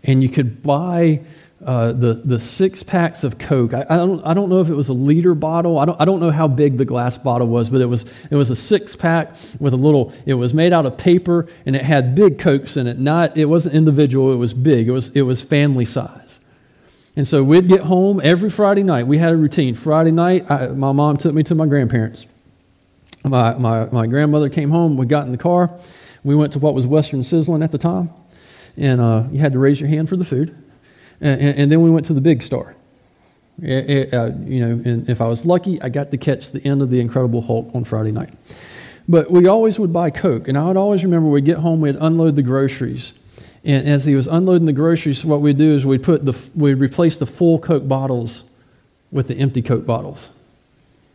And 0.04 0.24
you 0.24 0.30
could 0.30 0.64
buy 0.64 1.22
uh, 1.66 1.92
the, 1.92 2.16
the 2.26 2.40
six 2.40 2.82
packs 2.82 3.24
of 3.24 3.38
Coke. 3.38 3.74
I, 3.74 3.86
I, 3.90 3.98
don't, 3.98 4.26
I 4.26 4.34
don't 4.34 4.50
know 4.50 4.62
if 4.62 4.70
it 4.70 4.76
was 4.76 4.90
a 4.90 4.94
liter 4.94 5.36
bottle. 5.36 5.78
I 5.78 5.86
don't, 5.86 6.02
I 6.02 6.06
don't 6.06 6.20
know 6.20 6.32
how 6.32 6.48
big 6.48 6.78
the 6.78 6.86
glass 6.86 7.18
bottle 7.18 7.48
was, 7.48 7.70
but 7.70 7.82
it 7.82 7.86
was, 7.86 8.06
it 8.30 8.36
was 8.36 8.50
a 8.50 8.56
six 8.56 8.96
pack 8.96 9.36
with 9.60 9.74
a 9.74 9.78
little, 9.78 10.14
it 10.26 10.34
was 10.34 10.54
made 10.54 10.74
out 10.74 10.86
of 10.86 10.98
paper 10.98 11.48
and 11.66 11.76
it 11.76 11.84
had 11.84 12.16
big 12.16 12.40
Cokes 12.40 12.78
in 12.78 12.88
it. 12.88 12.98
Not, 12.98 13.38
it 13.38 13.46
wasn't 13.46 13.76
individual, 13.76 14.32
it 14.34 14.38
was 14.38 14.54
big. 14.54 14.88
It 14.88 14.92
was, 14.92 15.10
it 15.10 15.22
was 15.22 15.42
family 15.42 15.86
size. 15.86 16.40
And 17.16 17.28
so 17.28 17.44
we'd 17.44 17.68
get 17.68 17.82
home 17.82 18.22
every 18.24 18.50
Friday 18.50 18.84
night. 18.84 19.06
We 19.06 19.18
had 19.18 19.34
a 19.34 19.38
routine. 19.38 19.76
Friday 19.76 20.12
night, 20.12 20.50
I, 20.50 20.68
my 20.68 20.94
mom 20.94 21.18
took 21.18 21.34
me 21.34 21.44
to 21.44 21.56
my 21.56 21.68
grandparents. 21.68 22.26
My, 23.24 23.54
my, 23.54 23.86
my 23.86 24.08
grandmother 24.08 24.50
came 24.50 24.72
home. 24.72 24.98
We 24.98 25.06
got 25.06 25.26
in 25.26 25.32
the 25.32 25.38
car. 25.38 25.70
We 26.24 26.36
went 26.36 26.54
to 26.54 26.60
what 26.60 26.74
was 26.74 26.88
Western 26.88 27.22
Sizzlin 27.22 27.64
at 27.64 27.72
the 27.72 27.78
time. 27.78 28.10
And 28.78 29.02
uh, 29.02 29.26
you 29.32 29.40
had 29.40 29.54
to 29.54 29.60
raise 29.60 29.80
your 29.80 29.90
hand 29.90 30.10
for 30.10 30.16
the 30.16 30.26
food. 30.26 30.56
And, 31.22 31.42
and 31.42 31.72
then 31.72 31.82
we 31.82 31.90
went 31.90 32.06
to 32.08 32.14
the 32.14 32.22
big 32.22 32.42
star. 32.42 32.76
It, 33.62 33.90
it, 33.90 34.14
uh, 34.14 34.32
you 34.44 34.60
know, 34.60 34.72
and 34.84 35.08
if 35.08 35.22
I 35.22 35.28
was 35.28 35.46
lucky, 35.46 35.82
I 35.82 35.90
got 35.90 36.10
to 36.12 36.18
catch 36.18 36.52
the 36.52 36.66
end 36.66 36.82
of 36.82 36.90
the 36.90 37.00
Incredible 37.00 37.42
Hulk 37.42 37.70
on 37.76 37.84
Friday 37.84 38.12
night. 38.12 38.32
But 39.08 39.30
we 39.30 39.48
always 39.48 39.78
would 39.78 39.94
buy 39.94 40.10
Coke, 40.10 40.48
and 40.48 40.58
I 40.58 40.68
would 40.68 40.78
always 40.78 41.04
remember 41.04 41.30
we'd 41.30 41.46
get 41.46 41.58
home, 41.58 41.82
we'd 41.82 41.96
unload 41.96 42.36
the 42.36 42.44
groceries, 42.44 43.14
and 43.64 43.88
as 43.88 44.06
he 44.06 44.16
was 44.16 44.28
unloading 44.28 44.66
the 44.66 44.74
groceries, 44.74 45.24
what 45.24 45.42
we'd 45.42 45.58
do 45.58 45.74
is 45.74 45.86
we'd 45.86 46.04
put 46.04 46.26
the 46.26 46.50
we'd 46.56 46.76
replace 46.76 47.18
the 47.18 47.28
full 47.28 47.60
Coke 47.60 47.88
bottles 47.88 48.46
with 49.12 49.28
the 49.28 49.36
empty 49.36 49.62
Coke 49.62 49.86
bottles. 49.86 50.32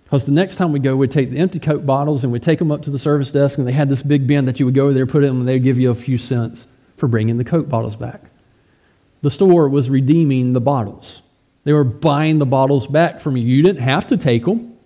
Because 0.05 0.25
the 0.27 0.33
next 0.33 0.57
time 0.57 0.71
we 0.71 0.79
go, 0.79 0.95
we'd 0.95 1.11
take 1.11 1.31
the 1.31 1.39
empty 1.39 1.59
Coke 1.59 1.85
bottles 1.85 2.23
and 2.23 2.33
we'd 2.33 2.43
take 2.43 2.61
them 2.61 2.71
up 2.71 2.83
to 2.83 2.91
the 2.91 2.99
service 2.99 3.33
desk, 3.33 3.59
and 3.59 3.67
they 3.67 3.73
had 3.73 3.89
this 3.89 4.03
big 4.03 4.27
bin 4.27 4.45
that 4.45 4.61
you 4.61 4.67
would 4.67 4.75
go 4.75 4.85
over 4.85 4.93
there, 4.93 5.07
put 5.07 5.25
it 5.25 5.29
in, 5.29 5.37
and 5.37 5.49
they'd 5.49 5.65
give 5.65 5.79
you 5.79 5.91
a 5.91 5.95
few 5.95 6.19
cents 6.19 6.69
for 6.97 7.09
bringing 7.09 7.39
the 7.39 7.45
Coke 7.45 7.69
bottles 7.69 7.97
back. 7.97 8.21
The 9.23 9.31
store 9.31 9.69
was 9.69 9.91
redeeming 9.91 10.53
the 10.53 10.61
bottles. 10.61 11.23
They 11.65 11.73
were 11.73 11.85
buying 11.85 12.39
the 12.39 12.47
bottles 12.47 12.87
back 12.87 13.21
from 13.21 13.37
you. 13.37 13.45
You 13.45 13.63
didn't 13.63 13.83
have 13.83 14.07
to 14.09 14.17
take 14.17 14.45
them. 14.45 14.77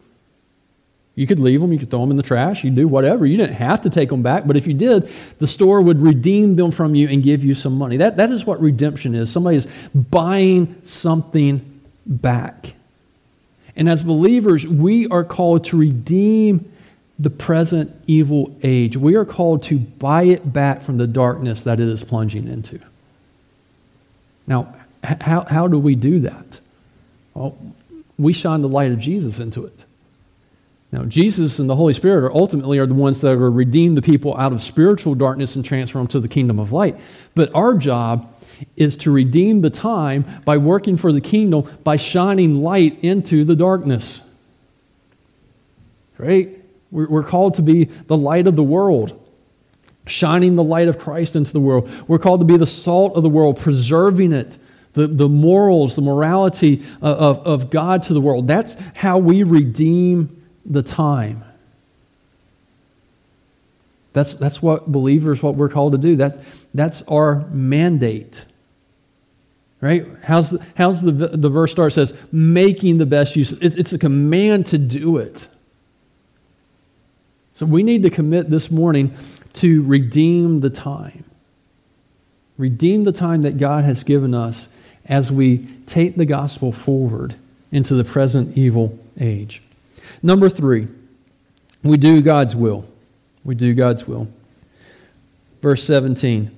You 1.15 1.27
could 1.27 1.39
leave 1.39 1.61
them, 1.61 1.73
you 1.73 1.79
could 1.79 1.91
throw 1.91 2.01
them 2.01 2.13
in 2.13 2.17
the 2.17 2.23
trash, 2.23 2.65
you 2.65 2.71
do 2.71 2.89
whatever. 2.89 3.27
You 3.27 3.37
didn't 3.37 3.57
have 3.57 3.83
to 3.83 3.91
take 3.91 4.09
them 4.09 4.23
back, 4.23 4.47
but 4.47 4.57
if 4.57 4.67
you 4.67 4.73
did, 4.73 5.11
the 5.39 5.47
store 5.47 5.83
would 5.83 6.01
redeem 6.01 6.57
them 6.57 6.71
from 6.71 6.95
you 6.95 7.09
and 7.09 7.23
give 7.23 7.45
you 7.45 7.53
some 7.53 7.77
money. 7.77 7.99
That, 7.99 8.17
that 8.17 8.31
is 8.31 8.47
what 8.47 8.59
redemption 8.61 9.15
is. 9.15 9.31
Somebody's 9.31 9.69
buying 9.95 10.81
something 10.85 11.81
back. 12.07 12.75
And 13.77 13.89
as 13.89 14.03
believers, 14.03 14.67
we 14.67 15.09
are 15.09 15.25
called 15.25 15.65
to 15.65 15.77
redeem 15.77 16.73
the 17.19 17.31
present 17.31 17.95
evil 18.07 18.57
age. 18.63 18.97
We 18.97 19.15
are 19.17 19.27
called 19.27 19.65
to 19.65 19.79
buy 19.79 20.23
it 20.23 20.51
back 20.51 20.81
from 20.81 20.97
the 20.97 21.07
darkness 21.07 21.65
that 21.65 21.81
it 21.81 21.89
is 21.89 22.03
plunging 22.03 22.49
into. 22.49 22.81
Now, 24.51 24.75
how, 25.05 25.47
how 25.49 25.69
do 25.69 25.79
we 25.79 25.95
do 25.95 26.19
that? 26.21 26.61
Well, 27.35 27.57
we 28.19 28.33
shine 28.33 28.61
the 28.61 28.69
light 28.69 28.91
of 28.91 28.99
Jesus 28.99 29.39
into 29.39 29.65
it. 29.65 29.85
Now, 30.91 31.05
Jesus 31.05 31.61
and 31.61 31.71
the 31.71 31.77
Holy 31.77 31.93
Spirit 31.95 32.25
are 32.25 32.33
ultimately 32.33 32.79
are 32.79 32.87
the 32.87 32.95
ones 32.95 33.21
that 33.21 33.31
are 33.31 33.51
redeem 33.51 33.95
the 33.95 34.03
people 34.03 34.37
out 34.37 34.53
of 34.53 34.61
spiritual 34.61 35.15
darkness 35.15 35.55
and 35.55 35.65
transfer 35.65 35.99
them 35.99 36.09
to 36.09 36.19
the 36.19 36.27
kingdom 36.27 36.59
of 36.59 36.73
light. 36.73 36.99
But 37.37 37.55
our 37.55 37.77
job 37.77 38.35
is 38.77 38.97
to 38.99 39.13
redeem 39.13 39.61
the 39.61 39.71
time 39.71 40.25
by 40.45 40.59
working 40.59 40.97
for 40.97 41.13
the 41.13 41.21
kingdom 41.21 41.65
by 41.85 41.97
shining 41.97 42.57
light 42.57 42.99
into 43.05 43.45
the 43.45 43.55
darkness. 43.55 44.21
Right? 46.19 46.59
We're 46.91 47.23
called 47.23 47.55
to 47.55 47.63
be 47.63 47.85
the 47.85 48.17
light 48.17 48.49
of 48.49 48.57
the 48.57 48.65
world 48.65 49.17
shining 50.11 50.57
the 50.57 50.63
light 50.63 50.89
of 50.89 50.99
Christ 50.99 51.37
into 51.37 51.53
the 51.53 51.61
world. 51.61 51.91
We're 52.09 52.19
called 52.19 52.41
to 52.41 52.47
be 52.47 52.57
the 52.57 52.67
salt 52.67 53.17
of 53.17 53.23
the 53.23 53.29
world, 53.29 53.59
preserving 53.59 54.33
it, 54.33 54.59
the, 54.93 55.07
the 55.07 55.29
morals, 55.29 55.97
the 55.97 56.03
morality 56.03 56.83
of, 57.01 57.47
of, 57.47 57.71
God 57.71 58.03
to 58.05 58.15
the 58.15 58.21
world. 58.21 58.49
That's 58.49 58.77
how 58.95 59.19
we 59.19 59.43
redeem 59.43 60.45
the 60.67 60.83
time. 60.83 61.45
That's, 64.13 64.35
that's 64.35 64.61
what 64.61 64.91
believers, 64.91 65.43
what 65.43 65.55
we're 65.55 65.69
called 65.69 65.93
to 65.93 65.99
do. 65.99 66.17
That, 66.17 66.41
that's 66.75 67.03
our 67.03 67.47
mandate. 67.51 68.45
Right? 69.81 70.07
How's 70.25 70.51
the, 70.51 70.65
how's 70.75 71.03
the, 71.03 71.13
the 71.13 71.49
verse 71.49 71.71
start? 71.71 71.93
It 71.93 71.95
says, 71.95 72.19
making 72.33 72.99
the 72.99 73.07
best 73.07 73.37
use. 73.37 73.53
It, 73.53 73.79
it's 73.79 73.93
a 73.93 73.99
command 73.99 74.67
to 74.67 74.79
do 74.79 75.19
it. 75.19 75.49
So 77.61 77.67
we 77.67 77.83
need 77.83 78.05
to 78.05 78.11
commit 78.11 78.49
this 78.49 78.71
morning 78.71 79.15
to 79.53 79.83
redeem 79.83 80.61
the 80.61 80.71
time. 80.71 81.25
Redeem 82.57 83.05
the 83.05 83.13
time 83.13 83.43
that 83.43 83.59
God 83.59 83.85
has 83.85 84.03
given 84.03 84.33
us 84.33 84.71
as 85.05 85.31
we 85.31 85.69
take 85.85 86.15
the 86.15 86.25
gospel 86.25 86.73
forward 86.73 87.35
into 87.71 87.95
the 87.95 88.03
present 88.03 88.57
evil 88.57 88.99
age. 89.21 89.61
Number 90.23 90.49
three, 90.49 90.89
we 91.83 91.99
do 91.99 92.23
God's 92.23 92.57
will. 92.57 92.87
We 93.45 93.57
do 93.57 93.75
God's 93.75 94.09
will. 94.09 94.29
Verse 95.61 95.85
17 95.85 96.51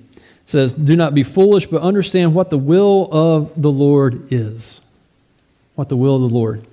says, 0.45 0.73
Do 0.73 0.95
not 0.95 1.13
be 1.13 1.23
foolish, 1.23 1.67
but 1.67 1.81
understand 1.81 2.33
what 2.33 2.49
the 2.49 2.57
will 2.57 3.09
of 3.11 3.61
the 3.61 3.71
Lord 3.71 4.31
is. 4.31 4.79
What 5.75 5.89
the 5.89 5.97
will 5.97 6.15
of 6.23 6.31
the 6.31 6.37
Lord. 6.37 6.65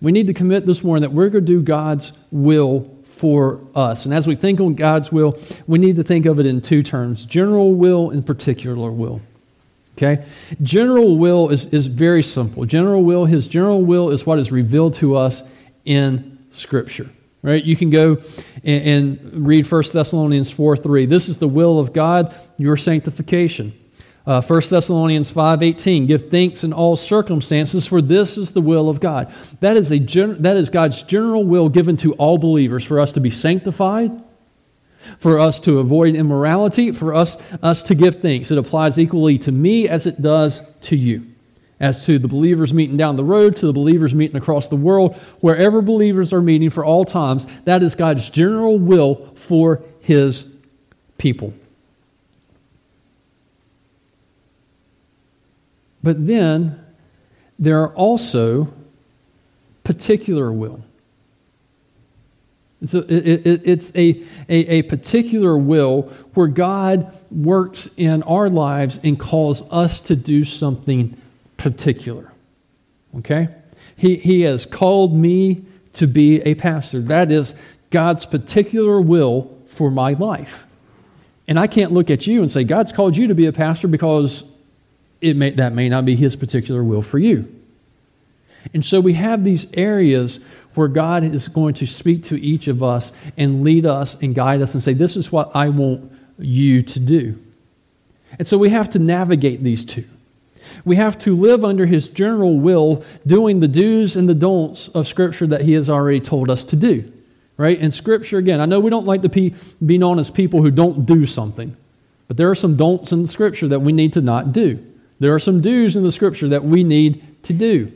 We 0.00 0.12
need 0.12 0.28
to 0.28 0.34
commit 0.34 0.64
this 0.64 0.84
morning 0.84 1.02
that 1.02 1.10
we're 1.10 1.28
going 1.28 1.44
to 1.44 1.52
do 1.52 1.60
God's 1.60 2.12
will 2.30 2.93
for 3.24 3.58
us. 3.74 4.04
And 4.04 4.12
as 4.12 4.26
we 4.26 4.34
think 4.34 4.60
on 4.60 4.74
God's 4.74 5.10
will, 5.10 5.38
we 5.66 5.78
need 5.78 5.96
to 5.96 6.04
think 6.04 6.26
of 6.26 6.38
it 6.38 6.44
in 6.44 6.60
two 6.60 6.82
terms 6.82 7.24
general 7.24 7.74
will 7.74 8.10
and 8.10 8.26
particular 8.26 8.90
will. 8.90 9.22
Okay? 9.96 10.26
General 10.62 11.16
will 11.16 11.48
is, 11.48 11.64
is 11.72 11.86
very 11.86 12.22
simple. 12.22 12.66
General 12.66 13.02
will, 13.02 13.24
his 13.24 13.48
general 13.48 13.80
will 13.80 14.10
is 14.10 14.26
what 14.26 14.38
is 14.38 14.52
revealed 14.52 14.92
to 14.96 15.16
us 15.16 15.42
in 15.86 16.36
Scripture. 16.50 17.08
Right? 17.40 17.64
You 17.64 17.76
can 17.76 17.88
go 17.88 18.18
and, 18.62 19.16
and 19.24 19.46
read 19.46 19.72
1 19.72 19.82
Thessalonians 19.90 20.50
4 20.50 20.76
3. 20.76 21.06
This 21.06 21.30
is 21.30 21.38
the 21.38 21.48
will 21.48 21.80
of 21.80 21.94
God, 21.94 22.34
your 22.58 22.76
sanctification. 22.76 23.72
Uh, 24.26 24.40
1 24.40 24.70
Thessalonians 24.70 25.30
5:18 25.30 26.06
give 26.06 26.30
thanks 26.30 26.64
in 26.64 26.72
all 26.72 26.96
circumstances 26.96 27.86
for 27.86 28.00
this 28.00 28.38
is 28.38 28.52
the 28.52 28.60
will 28.62 28.88
of 28.88 29.00
God. 29.00 29.30
That 29.60 29.76
is 29.76 29.90
a 29.90 29.98
gen- 29.98 30.40
that 30.42 30.56
is 30.56 30.70
God's 30.70 31.02
general 31.02 31.44
will 31.44 31.68
given 31.68 31.96
to 31.98 32.14
all 32.14 32.38
believers 32.38 32.84
for 32.84 32.98
us 32.98 33.12
to 33.12 33.20
be 33.20 33.30
sanctified, 33.30 34.10
for 35.18 35.38
us 35.38 35.60
to 35.60 35.78
avoid 35.78 36.14
immorality, 36.14 36.90
for 36.92 37.14
us 37.14 37.36
us 37.62 37.82
to 37.82 37.94
give 37.94 38.16
thanks. 38.16 38.50
It 38.50 38.56
applies 38.56 38.98
equally 38.98 39.36
to 39.38 39.52
me 39.52 39.88
as 39.88 40.06
it 40.06 40.22
does 40.22 40.62
to 40.82 40.96
you 40.96 41.24
as 41.80 42.06
to 42.06 42.18
the 42.18 42.28
believers 42.28 42.72
meeting 42.72 42.96
down 42.96 43.16
the 43.16 43.24
road, 43.24 43.56
to 43.56 43.66
the 43.66 43.72
believers 43.72 44.14
meeting 44.14 44.36
across 44.36 44.68
the 44.68 44.76
world, 44.76 45.16
wherever 45.40 45.82
believers 45.82 46.32
are 46.32 46.40
meeting 46.40 46.70
for 46.70 46.84
all 46.84 47.04
times, 47.04 47.46
that 47.64 47.82
is 47.82 47.94
God's 47.94 48.30
general 48.30 48.78
will 48.78 49.16
for 49.34 49.82
his 50.00 50.46
people. 51.18 51.52
But 56.04 56.26
then 56.26 56.78
there 57.58 57.80
are 57.80 57.94
also 57.94 58.72
particular 59.84 60.52
will. 60.52 60.84
So 62.84 62.98
it, 62.98 63.46
it, 63.46 63.62
it's 63.64 63.90
a, 63.94 64.22
a, 64.46 64.54
a 64.66 64.82
particular 64.82 65.56
will 65.56 66.02
where 66.34 66.46
God 66.46 67.10
works 67.30 67.88
in 67.96 68.22
our 68.24 68.50
lives 68.50 69.00
and 69.02 69.18
calls 69.18 69.62
us 69.72 70.02
to 70.02 70.16
do 70.16 70.44
something 70.44 71.16
particular. 71.56 72.30
Okay? 73.16 73.48
He, 73.96 74.16
he 74.16 74.42
has 74.42 74.66
called 74.66 75.16
me 75.16 75.64
to 75.94 76.06
be 76.06 76.42
a 76.42 76.54
pastor. 76.54 77.00
That 77.00 77.32
is 77.32 77.54
God's 77.88 78.26
particular 78.26 79.00
will 79.00 79.58
for 79.68 79.90
my 79.90 80.12
life. 80.12 80.66
And 81.48 81.58
I 81.58 81.66
can't 81.66 81.92
look 81.92 82.10
at 82.10 82.26
you 82.26 82.42
and 82.42 82.50
say, 82.50 82.64
God's 82.64 82.92
called 82.92 83.16
you 83.16 83.28
to 83.28 83.34
be 83.34 83.46
a 83.46 83.52
pastor 83.52 83.88
because 83.88 84.44
it 85.24 85.36
may, 85.36 85.50
that 85.50 85.72
may 85.72 85.88
not 85.88 86.04
be 86.04 86.16
His 86.16 86.36
particular 86.36 86.84
will 86.84 87.00
for 87.00 87.18
you. 87.18 87.50
And 88.74 88.84
so 88.84 89.00
we 89.00 89.14
have 89.14 89.42
these 89.42 89.66
areas 89.72 90.38
where 90.74 90.88
God 90.88 91.24
is 91.24 91.48
going 91.48 91.74
to 91.74 91.86
speak 91.86 92.24
to 92.24 92.40
each 92.40 92.68
of 92.68 92.82
us 92.82 93.12
and 93.36 93.62
lead 93.62 93.86
us 93.86 94.16
and 94.20 94.34
guide 94.34 94.60
us 94.60 94.74
and 94.74 94.82
say, 94.82 94.92
This 94.92 95.16
is 95.16 95.32
what 95.32 95.54
I 95.54 95.70
want 95.70 96.12
you 96.38 96.82
to 96.82 97.00
do. 97.00 97.38
And 98.38 98.46
so 98.46 98.58
we 98.58 98.68
have 98.68 98.90
to 98.90 98.98
navigate 98.98 99.62
these 99.62 99.82
two. 99.82 100.04
We 100.84 100.96
have 100.96 101.16
to 101.18 101.34
live 101.34 101.64
under 101.64 101.86
His 101.86 102.08
general 102.08 102.58
will, 102.58 103.02
doing 103.26 103.60
the 103.60 103.68
do's 103.68 104.16
and 104.16 104.28
the 104.28 104.34
don'ts 104.34 104.88
of 104.88 105.06
Scripture 105.06 105.46
that 105.46 105.62
He 105.62 105.72
has 105.72 105.88
already 105.88 106.20
told 106.20 106.50
us 106.50 106.64
to 106.64 106.76
do. 106.76 107.10
Right? 107.56 107.78
And 107.78 107.94
Scripture, 107.94 108.36
again, 108.36 108.60
I 108.60 108.66
know 108.66 108.80
we 108.80 108.90
don't 108.90 109.06
like 109.06 109.22
to 109.22 109.28
be, 109.30 109.54
be 109.84 109.96
known 109.96 110.18
as 110.18 110.30
people 110.30 110.60
who 110.60 110.70
don't 110.70 111.06
do 111.06 111.24
something, 111.24 111.74
but 112.28 112.36
there 112.36 112.50
are 112.50 112.54
some 112.54 112.76
don'ts 112.76 113.12
in 113.12 113.26
Scripture 113.26 113.68
that 113.68 113.80
we 113.80 113.92
need 113.92 114.12
to 114.14 114.20
not 114.20 114.52
do. 114.52 114.84
There 115.24 115.34
are 115.34 115.38
some 115.38 115.62
do's 115.62 115.96
in 115.96 116.02
the 116.02 116.12
Scripture 116.12 116.50
that 116.50 116.64
we 116.66 116.84
need 116.84 117.42
to 117.44 117.54
do. 117.54 117.90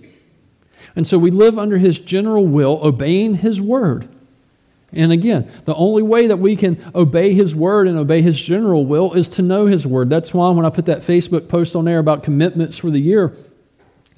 And 0.96 1.06
so 1.06 1.18
we 1.18 1.30
live 1.30 1.58
under 1.58 1.76
His 1.76 1.98
general 1.98 2.46
will, 2.46 2.80
obeying 2.82 3.34
His 3.34 3.60
word. 3.60 4.08
And 4.94 5.12
again, 5.12 5.46
the 5.66 5.74
only 5.74 6.02
way 6.02 6.28
that 6.28 6.38
we 6.38 6.56
can 6.56 6.82
obey 6.94 7.34
His 7.34 7.54
word 7.54 7.86
and 7.86 7.98
obey 7.98 8.22
His 8.22 8.40
general 8.40 8.86
will 8.86 9.12
is 9.12 9.28
to 9.28 9.42
know 9.42 9.66
His 9.66 9.86
word. 9.86 10.08
That's 10.08 10.32
why 10.32 10.48
when 10.48 10.64
I 10.64 10.70
put 10.70 10.86
that 10.86 11.00
Facebook 11.00 11.50
post 11.50 11.76
on 11.76 11.84
there 11.84 11.98
about 11.98 12.24
commitments 12.24 12.78
for 12.78 12.88
the 12.88 12.98
year, 12.98 13.36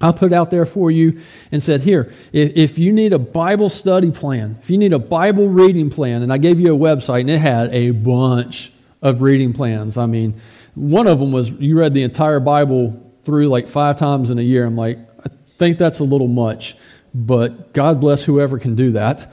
I 0.01 0.13
put 0.13 0.33
out 0.33 0.53
there 0.53 0.65
for 0.65 0.89
you 0.93 1.21
and 1.51 1.61
said, 1.61 1.81
Here, 1.81 2.13
if 2.33 2.79
you 2.79 2.93
need 2.93 3.13
a 3.13 3.19
Bible 3.19 3.71
study 3.71 4.13
plan, 4.13 4.57
if 4.63 4.71
you 4.71 4.79
need 4.79 4.93
a 4.93 5.01
Bible 5.01 5.49
reading 5.49 5.91
plan, 5.91 6.23
and 6.23 6.33
I 6.33 6.39
gave 6.39 6.61
you 6.61 6.73
a 6.73 6.79
website 6.79 7.23
and 7.23 7.31
it 7.31 7.41
had 7.41 7.75
a 7.75 7.91
bunch 7.91 8.71
of 9.03 9.21
reading 9.21 9.53
plans. 9.53 9.99
I 9.99 10.07
mean, 10.07 10.41
one 10.75 11.07
of 11.07 11.19
them 11.19 11.33
was 11.33 11.51
you 11.51 11.79
read 11.79 11.95
the 11.95 12.03
entire 12.03 12.41
Bible 12.41 13.13
through 13.25 13.49
like 13.49 13.67
five 13.67 13.99
times 13.99 14.31
in 14.31 14.39
a 14.39 14.43
year. 14.43 14.65
I'm 14.65 14.77
like, 14.77 14.99
I 15.25 15.31
think 15.59 15.79
that's 15.79 15.99
a 15.99 16.05
little 16.05 16.29
much, 16.29 16.77
but 17.15 17.73
God 17.73 18.01
bless 18.01 18.25
whoever 18.25 18.59
can 18.59 18.75
do 18.75 18.93
that. 18.93 19.31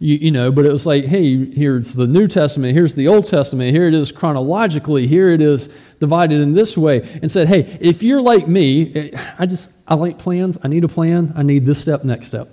You, 0.00 0.16
you, 0.16 0.30
know, 0.30 0.52
but 0.52 0.64
it 0.64 0.72
was 0.72 0.86
like, 0.86 1.06
hey, 1.06 1.44
here's 1.44 1.94
the 1.94 2.06
New 2.06 2.28
Testament, 2.28 2.72
here's 2.72 2.94
the 2.94 3.08
Old 3.08 3.26
Testament, 3.26 3.74
here 3.74 3.88
it 3.88 3.94
is 3.94 4.12
chronologically, 4.12 5.08
here 5.08 5.30
it 5.30 5.40
is 5.40 5.74
divided 5.98 6.40
in 6.40 6.54
this 6.54 6.78
way, 6.78 7.00
and 7.20 7.28
said, 7.28 7.48
hey, 7.48 7.78
if 7.80 8.04
you're 8.04 8.22
like 8.22 8.46
me, 8.46 8.94
eh, 8.94 9.32
I 9.40 9.46
just, 9.46 9.72
I 9.88 9.94
like 9.94 10.16
plans, 10.16 10.56
I 10.62 10.68
need 10.68 10.84
a 10.84 10.88
plan, 10.88 11.32
I 11.34 11.42
need 11.42 11.66
this 11.66 11.80
step, 11.80 12.04
next 12.04 12.28
step. 12.28 12.48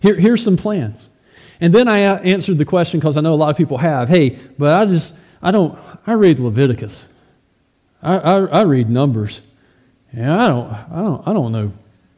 Here, 0.00 0.16
here's 0.16 0.42
some 0.42 0.56
plans. 0.56 1.08
And 1.60 1.72
then 1.72 1.86
I 1.86 1.98
answered 1.98 2.58
the 2.58 2.64
question 2.64 2.98
because 2.98 3.16
I 3.16 3.20
know 3.20 3.34
a 3.34 3.36
lot 3.36 3.50
of 3.50 3.56
people 3.56 3.78
have, 3.78 4.08
hey, 4.08 4.36
but 4.58 4.74
I 4.74 4.84
just, 4.86 5.14
I 5.40 5.52
don't, 5.52 5.78
I 6.04 6.14
read 6.14 6.40
Leviticus, 6.40 7.08
I, 8.02 8.16
I, 8.16 8.38
I 8.44 8.62
read 8.62 8.88
Numbers, 8.88 9.42
and 10.12 10.30
I 10.30 10.48
don't, 10.48 10.72
I 10.72 11.02
don't, 11.02 11.28
I 11.28 11.32
don't 11.32 11.52
know 11.52 11.72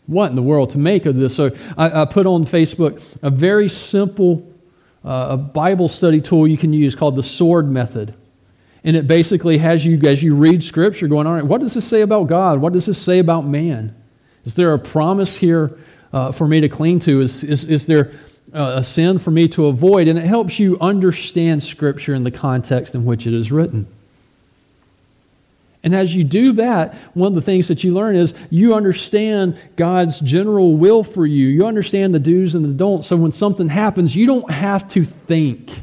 what 0.07 0.31
in 0.31 0.37
the 0.37 0.43
world 0.43 0.71
to 0.71 0.79
make 0.79 1.07
of 1.07 1.15
this. 1.17 1.37
So 1.37 1.51
I, 1.79 2.03
I 2.03 2.05
put 2.05 2.27
on 2.27 2.45
Facebook 2.45 3.19
a 3.23 3.31
very 3.31 3.69
simple 3.69 4.47
uh, 5.05 5.29
a 5.31 5.37
Bible 5.37 5.89
study 5.89 6.21
tool 6.21 6.47
you 6.47 6.59
can 6.59 6.73
use 6.73 6.95
called 6.95 7.17
the 7.17 7.23
sword 7.23 7.71
method. 7.71 8.15
And 8.85 8.97
it 8.97 9.07
basically 9.07 9.59
has 9.59 9.85
you, 9.85 10.01
as 10.09 10.23
you 10.23 10.35
read 10.35 10.63
Scripture, 10.65 11.07
going, 11.07 11.27
all 11.27 11.35
right, 11.35 11.45
what 11.45 11.61
does 11.61 11.75
this 11.75 11.87
say 11.87 12.01
about 12.01 12.29
God? 12.29 12.61
What 12.61 12.73
does 12.73 12.87
this 12.87 13.01
say 13.01 13.19
about 13.19 13.47
man? 13.47 13.95
Is 14.45 14.57
there 14.57 14.73
a 14.73 14.79
promise 14.79 15.37
here 15.37 15.77
uh, 16.13 16.33
for 16.33 16.49
me 16.49 16.61
to 16.63 16.69
cling 16.69 17.01
to? 17.01 17.21
Is, 17.21 17.43
is, 17.45 17.65
is 17.65 17.87
there 17.87 18.13
uh, 18.55 18.75
a 18.77 18.85
sin 18.85 19.19
for 19.19 19.31
me 19.31 19.49
to 19.49 19.67
avoid? 19.67 20.09
And 20.09 20.19
it 20.19 20.25
helps 20.25 20.59
you 20.59 20.79
understand 20.81 21.63
Scripture 21.63 22.15
in 22.15 22.25
the 22.25 22.31
context 22.31 22.95
in 22.95 23.05
which 23.05 23.27
it 23.27 23.35
is 23.35 23.53
written. 23.53 23.87
And 25.83 25.95
as 25.95 26.15
you 26.15 26.25
do 26.25 26.53
that, 26.53 26.95
one 27.15 27.29
of 27.29 27.35
the 27.35 27.41
things 27.41 27.69
that 27.69 27.83
you 27.83 27.95
learn 27.95 28.15
is 28.15 28.35
you 28.51 28.75
understand 28.75 29.59
God's 29.77 30.21
general 30.21 30.77
will 30.77 31.03
for 31.03 31.25
you. 31.25 31.47
You 31.49 31.67
understand 31.67 32.15
the 32.15 32.19
do's 32.19 32.55
and 32.55 32.65
the 32.65 32.75
don'ts. 32.75 33.07
So 33.07 33.17
when 33.17 33.33
something 33.33 33.69
happens, 33.69 34.15
you 34.15 34.27
don't 34.27 34.51
have 34.51 34.87
to 34.89 35.05
think. 35.05 35.81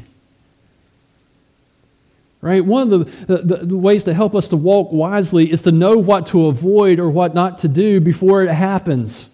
Right? 2.40 2.64
One 2.64 2.92
of 2.92 3.26
the, 3.26 3.36
the, 3.36 3.56
the, 3.64 3.76
ways 3.76 4.04
to 4.04 4.14
help 4.14 4.36
us 4.36 4.46
to 4.48 4.56
walk 4.56 4.92
wisely 4.92 5.50
is 5.50 5.62
to 5.62 5.72
know 5.72 5.98
what 5.98 6.26
to 6.26 6.46
avoid 6.46 7.00
or 7.00 7.10
what 7.10 7.34
not 7.34 7.58
to 7.60 7.68
do 7.68 8.00
before 8.00 8.44
it 8.44 8.50
happens. 8.50 9.30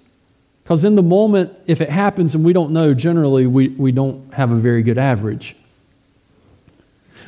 Because 0.63 0.87
in 0.87 0.95
the 0.95 1.03
moment, 1.03 1.53
if 1.67 1.83
it 1.83 1.91
happens 1.91 2.35
and 2.35 2.43
we 2.43 2.55
don't 2.55 2.71
know, 2.71 2.95
generally 2.95 3.47
we, 3.47 3.69
we 3.69 3.93
don't 3.93 4.33
have 4.33 4.51
a 4.51 4.57
very 4.57 4.83
good 4.83 4.97
average. 4.97 5.55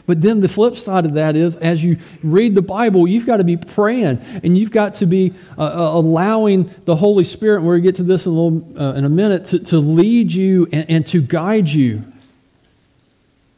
But 0.06 0.22
then 0.22 0.40
the 0.40 0.48
flip 0.48 0.76
side 0.76 1.04
of 1.04 1.14
that 1.14 1.34
is, 1.34 1.56
as 1.56 1.82
you 1.82 1.98
read 2.22 2.54
the 2.54 2.62
Bible, 2.62 3.08
you've 3.08 3.26
got 3.26 3.38
to 3.38 3.44
be 3.44 3.56
praying 3.56 4.20
and 4.44 4.56
you've 4.56 4.70
got 4.70 4.94
to 4.94 5.06
be 5.06 5.34
uh, 5.58 5.62
uh 5.62 5.98
allowing 5.98 6.70
the 6.84 6.94
Holy 6.94 7.24
Spirit, 7.24 7.58
and 7.58 7.66
we'll 7.66 7.80
get 7.80 7.96
to 7.96 8.04
this 8.04 8.26
in 8.26 8.32
a, 8.32 8.34
little, 8.34 8.80
uh, 8.80 8.94
in 8.94 9.04
a 9.04 9.08
minute, 9.08 9.46
to, 9.46 9.58
to 9.58 9.78
lead 9.78 10.32
you 10.32 10.68
and, 10.72 10.88
and 10.88 11.06
to 11.08 11.20
guide 11.20 11.68
you 11.68 12.04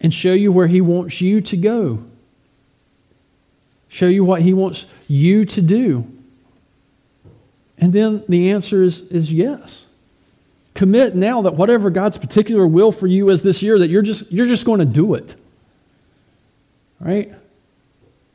and 0.00 0.12
show 0.12 0.32
you 0.32 0.50
where 0.50 0.66
He 0.66 0.80
wants 0.80 1.20
you 1.20 1.42
to 1.42 1.56
go, 1.56 2.02
show 3.88 4.06
you 4.06 4.24
what 4.24 4.40
He 4.40 4.54
wants 4.54 4.87
you 5.06 5.44
to 5.44 5.61
do. 5.61 6.11
And 7.76 7.92
then 7.92 8.24
the 8.28 8.50
answer 8.50 8.82
is, 8.82 9.02
is 9.02 9.32
yes. 9.32 9.87
Commit 10.74 11.14
now 11.14 11.42
that 11.42 11.54
whatever 11.54 11.90
God's 11.90 12.18
particular 12.18 12.66
will 12.66 12.92
for 12.92 13.06
you 13.06 13.28
is 13.30 13.42
this 13.42 13.62
year, 13.62 13.78
that 13.78 13.88
you're 13.88 14.02
just, 14.02 14.30
you're 14.32 14.46
just 14.46 14.64
going 14.64 14.78
to 14.78 14.87
do 14.87 15.14
it. 15.14 15.34
Right? 17.00 17.32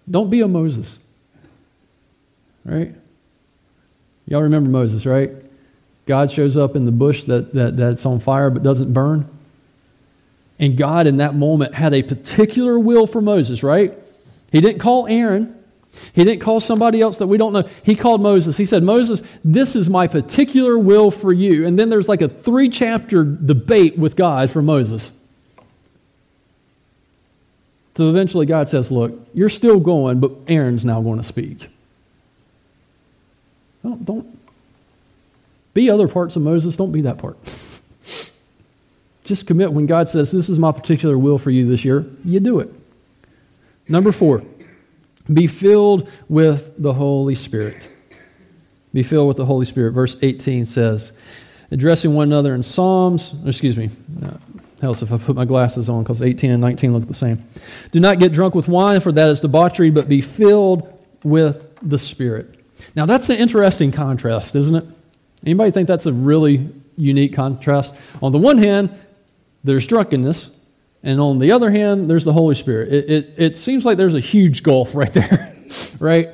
Don't 0.10 0.30
be 0.30 0.42
a 0.42 0.48
Moses. 0.48 1.00
Right? 2.66 2.94
Y'all 4.26 4.44
remember 4.44 4.70
Moses, 4.70 5.06
right? 5.06 5.32
God 6.06 6.32
shows 6.32 6.58
up 6.58 6.76
in 6.76 6.86
the 6.86 6.92
bush 6.92 7.26
that, 7.26 7.54
that, 7.54 7.78
that's 7.78 8.06
on 8.06 8.20
fire 8.20 8.50
but 8.50 8.64
doesn't 8.64 8.94
burn. 8.94 9.28
And 10.60 10.78
God, 10.78 11.08
in 11.08 11.18
that 11.18 11.36
moment, 11.36 11.74
had 11.74 11.94
a 11.94 12.04
particular 12.04 12.78
will 12.78 13.08
for 13.08 13.22
Moses, 13.22 13.64
right? 13.64 13.94
He 14.52 14.62
didn't 14.62 14.80
call 14.80 15.08
Aaron. 15.08 15.58
He 16.14 16.24
didn't 16.24 16.42
call 16.42 16.60
somebody 16.60 17.02
else 17.02 17.20
that 17.20 17.28
we 17.28 17.38
don't 17.38 17.54
know. 17.54 17.68
He 17.84 17.96
called 17.96 18.22
Moses. 18.22 18.58
He 18.58 18.66
said, 18.66 18.84
Moses, 18.84 19.22
this 19.44 19.76
is 19.76 19.90
my 19.90 20.08
particular 20.08 20.78
will 20.78 21.12
for 21.12 21.32
you. 21.32 21.66
And 21.66 21.78
then 21.78 21.90
there's 21.90 22.10
like 22.10 22.22
a 22.22 22.28
three 22.28 22.70
chapter 22.70 23.24
debate 23.24 23.98
with 23.98 24.16
God 24.16 24.50
for 24.50 24.62
Moses. 24.62 25.12
So 27.96 28.10
eventually 28.10 28.46
God 28.46 28.70
says, 28.70 28.92
Look, 28.92 29.14
you're 29.34 29.50
still 29.50 29.80
going, 29.80 30.20
but 30.20 30.32
Aaron's 30.48 30.86
now 30.86 31.02
going 31.02 31.18
to 31.18 31.24
speak. 31.24 31.68
Don't, 33.84 34.04
don't 34.06 34.40
be 35.74 35.90
other 35.90 36.08
parts 36.08 36.36
of 36.36 36.42
Moses, 36.42 36.78
don't 36.78 36.92
be 36.92 37.02
that 37.02 37.18
part. 37.18 37.38
Just 39.24 39.48
commit 39.48 39.72
when 39.72 39.86
God 39.86 40.10
says, 40.10 40.32
This 40.32 40.50
is 40.50 40.60
my 40.60 40.72
particular 40.72 41.18
will 41.18 41.38
for 41.38 41.52
you 41.52 41.68
this 41.68 41.86
year, 41.86 42.06
you 42.26 42.40
do 42.40 42.60
it. 42.60 42.70
Number 43.88 44.12
four, 44.12 44.44
be 45.32 45.48
filled 45.48 46.10
with 46.30 46.74
the 46.78 46.94
Holy 46.94 47.36
Spirit. 47.36 47.90
Be 48.94 49.04
filled 49.04 49.28
with 49.28 49.38
the 49.38 49.46
Holy 49.46 49.66
Spirit. 49.66 49.92
Verse 49.92 50.16
18 50.22 50.66
says, 50.66 51.14
addressing 51.72 52.14
one 52.14 52.28
another 52.28 52.54
in 52.54 52.62
psalms, 52.62 53.34
excuse 53.46 53.76
me, 53.76 53.90
uh, 54.24 54.32
helps 54.84 55.02
if 55.02 55.12
I 55.12 55.18
put 55.18 55.36
my 55.36 55.46
glasses 55.46 55.90
on 55.90 56.04
because 56.04 56.22
18 56.22 56.52
and 56.52 56.62
19 56.62 56.94
look 56.94 57.08
the 57.08 57.14
same. 57.14 57.44
Do 57.92 58.00
not 58.00 58.20
get 58.20 58.34
drunk 58.34 58.54
with 58.54 58.68
wine, 58.68 59.00
for 59.00 59.12
that 59.12 59.30
is 59.30 59.42
debauchery, 59.42 59.90
but 59.90 60.08
be 60.08 60.22
filled 60.22 60.88
with 61.24 61.76
the 61.82 61.98
Spirit. 61.98 62.60
Now, 62.96 63.06
that's 63.06 63.30
an 63.30 63.38
interesting 63.38 63.92
contrast, 63.92 64.56
isn't 64.56 64.76
it? 64.76 64.86
Anybody 65.46 65.72
think 65.72 65.88
that's 65.88 66.06
a 66.06 66.14
really 66.14 66.70
unique 66.98 67.34
contrast? 67.34 67.96
On 68.22 68.32
the 68.32 68.38
one 68.38 68.58
hand, 68.58 68.92
there's 69.64 69.88
drunkenness, 69.88 70.52
and 71.02 71.20
on 71.20 71.40
the 71.40 71.52
other 71.52 71.72
hand, 71.72 72.10
there's 72.10 72.26
the 72.26 72.34
Holy 72.34 72.56
Spirit. 72.56 72.94
It, 72.94 73.10
it, 73.10 73.34
it 73.38 73.58
seems 73.58 73.86
like 73.86 73.98
there's 73.98 74.16
a 74.16 74.20
huge 74.20 74.64
gulf 74.64 74.96
right 74.96 75.12
there, 75.14 75.56
right? 76.00 76.30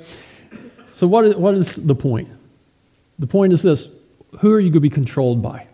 So, 0.91 1.07
what 1.07 1.25
is, 1.25 1.35
what 1.35 1.53
is 1.53 1.75
the 1.75 1.95
point? 1.95 2.27
The 3.19 3.27
point 3.27 3.53
is 3.53 3.61
this 3.61 3.89
who 4.39 4.51
are 4.53 4.59
you 4.59 4.69
going 4.69 4.73
to 4.73 4.79
be 4.79 4.89
controlled 4.89 5.41
by? 5.41 5.68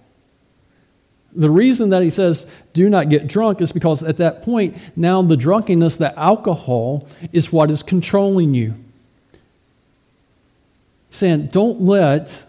The 1.36 1.50
reason 1.50 1.90
that 1.90 2.02
he 2.02 2.10
says, 2.10 2.48
do 2.74 2.90
not 2.90 3.10
get 3.10 3.28
drunk, 3.28 3.62
is 3.62 3.72
because 3.72 4.04
at 4.04 4.18
that 4.18 4.44
point, 4.44 4.78
now 4.96 5.22
the 5.22 5.38
drunkenness, 5.38 5.98
the 5.98 6.18
alcohol, 6.18 7.08
is 7.34 7.52
what 7.52 7.70
is 7.70 7.84
controlling 7.84 8.54
you. 8.54 8.74
Saying, 11.12 11.48
don't 11.48 11.82
let 11.82 12.44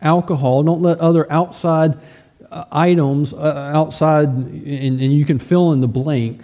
alcohol, 0.00 0.62
don't 0.62 0.82
let 0.82 0.98
other 0.98 1.30
outside 1.30 1.98
uh, 2.50 2.64
items 2.70 3.32
uh, 3.32 3.72
outside, 3.74 4.28
and, 4.28 5.00
and 5.00 5.12
you 5.12 5.24
can 5.24 5.38
fill 5.38 5.72
in 5.72 5.80
the 5.80 5.88
blank, 5.88 6.40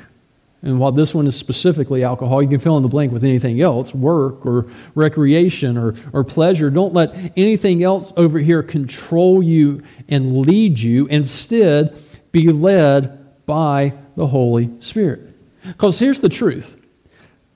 and 0.63 0.81
while 0.81 0.91
this 0.91 1.15
one 1.15 1.27
is 1.27 1.37
specifically 1.37 2.03
alcohol, 2.03 2.43
you 2.43 2.49
can 2.49 2.59
fill 2.59 2.77
in 2.77 2.83
the 2.83 2.89
blank 2.89 3.13
with 3.13 3.23
anything 3.23 3.61
else 3.61 3.95
work 3.95 4.45
or 4.45 4.67
recreation 4.95 5.77
or, 5.77 5.95
or 6.13 6.25
pleasure. 6.25 6.69
Don't 6.69 6.93
let 6.93 7.15
anything 7.37 7.85
else 7.85 8.13
over 8.17 8.41
here 8.41 8.63
control 8.63 9.41
you 9.41 9.83
and 10.09 10.39
lead 10.39 10.81
you. 10.81 11.07
Instead, 11.07 11.97
be 12.33 12.51
led 12.51 13.47
by 13.47 13.93
the 14.17 14.27
Holy 14.27 14.69
Spirit. 14.81 15.21
Because 15.65 15.99
here's 15.99 16.21
the 16.21 16.29
truth 16.29 16.77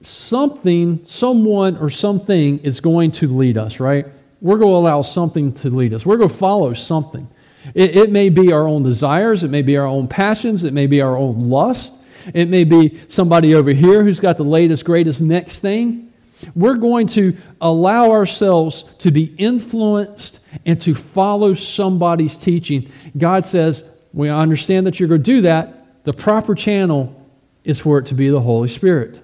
something, 0.00 1.04
someone, 1.04 1.76
or 1.76 1.90
something 1.90 2.58
is 2.60 2.80
going 2.80 3.10
to 3.12 3.28
lead 3.28 3.56
us, 3.56 3.80
right? 3.80 4.06
We're 4.40 4.58
going 4.58 4.72
to 4.72 4.76
allow 4.76 5.02
something 5.02 5.52
to 5.54 5.70
lead 5.70 5.92
us, 5.92 6.06
we're 6.06 6.18
going 6.18 6.28
to 6.28 6.34
follow 6.34 6.72
something. 6.74 7.28
It, 7.74 7.96
it 7.96 8.10
may 8.10 8.28
be 8.28 8.52
our 8.52 8.66
own 8.66 8.82
desires, 8.82 9.44
it 9.44 9.50
may 9.50 9.62
be 9.62 9.76
our 9.76 9.86
own 9.86 10.08
passions, 10.08 10.64
it 10.64 10.72
may 10.72 10.86
be 10.86 11.00
our 11.00 11.16
own 11.16 11.48
lust. 11.48 11.98
It 12.34 12.48
may 12.48 12.64
be 12.64 13.00
somebody 13.08 13.54
over 13.54 13.70
here 13.70 14.02
who's 14.02 14.20
got 14.20 14.36
the 14.36 14.44
latest, 14.44 14.84
greatest, 14.84 15.20
next 15.20 15.60
thing. 15.60 16.12
We're 16.54 16.76
going 16.76 17.06
to 17.08 17.36
allow 17.60 18.10
ourselves 18.10 18.84
to 18.98 19.10
be 19.10 19.34
influenced 19.38 20.40
and 20.66 20.80
to 20.82 20.94
follow 20.94 21.54
somebody's 21.54 22.36
teaching. 22.36 22.90
God 23.16 23.46
says, 23.46 23.84
We 24.12 24.28
understand 24.28 24.86
that 24.86 24.98
you're 24.98 25.08
going 25.08 25.22
to 25.22 25.30
do 25.32 25.40
that. 25.42 26.04
The 26.04 26.12
proper 26.12 26.54
channel 26.54 27.18
is 27.64 27.78
for 27.78 27.98
it 27.98 28.06
to 28.06 28.14
be 28.14 28.28
the 28.28 28.40
Holy 28.40 28.68
Spirit, 28.68 29.20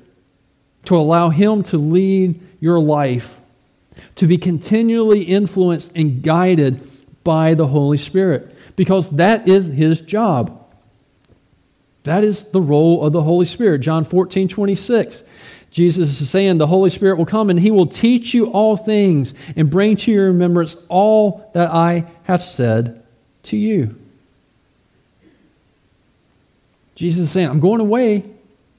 to 0.84 0.96
allow 0.96 1.28
Him 1.28 1.62
to 1.64 1.78
lead 1.78 2.40
your 2.60 2.78
life, 2.78 3.40
to 4.16 4.26
be 4.26 4.38
continually 4.38 5.22
influenced 5.22 5.96
and 5.96 6.22
guided 6.22 6.88
by 7.24 7.54
the 7.54 7.66
Holy 7.66 7.96
Spirit, 7.96 8.54
because 8.76 9.10
that 9.12 9.48
is 9.48 9.66
His 9.66 10.00
job. 10.00 10.57
That 12.08 12.24
is 12.24 12.46
the 12.46 12.60
role 12.62 13.04
of 13.04 13.12
the 13.12 13.22
Holy 13.22 13.44
Spirit. 13.44 13.80
John 13.80 14.02
14, 14.02 14.48
26. 14.48 15.22
Jesus 15.70 16.22
is 16.22 16.30
saying 16.30 16.56
the 16.56 16.66
Holy 16.66 16.88
Spirit 16.88 17.18
will 17.18 17.26
come 17.26 17.50
and 17.50 17.60
he 17.60 17.70
will 17.70 17.86
teach 17.86 18.32
you 18.32 18.46
all 18.46 18.78
things 18.78 19.34
and 19.56 19.68
bring 19.68 19.94
to 19.96 20.10
your 20.10 20.28
remembrance 20.28 20.74
all 20.88 21.50
that 21.52 21.70
I 21.70 22.06
have 22.22 22.42
said 22.42 23.02
to 23.42 23.58
you. 23.58 23.94
Jesus 26.94 27.24
is 27.24 27.30
saying, 27.30 27.50
I'm 27.50 27.60
going 27.60 27.82
away. 27.82 28.24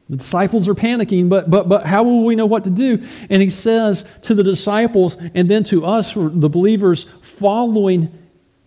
The 0.10 0.18
disciples 0.18 0.68
are 0.68 0.74
panicking, 0.74 1.30
but, 1.30 1.52
but, 1.52 1.70
but 1.70 1.86
how 1.86 2.02
will 2.02 2.26
we 2.26 2.36
know 2.36 2.48
what 2.48 2.64
to 2.64 2.72
do? 2.72 3.08
And 3.30 3.44
he 3.44 3.52
says 3.52 4.12
to 4.24 4.34
the 4.34 4.44
disciples 4.44 5.18
and 5.36 5.48
then 5.48 5.64
to 5.66 5.86
us, 5.86 6.16
the 6.16 6.50
believers 6.50 7.04
following 7.22 8.12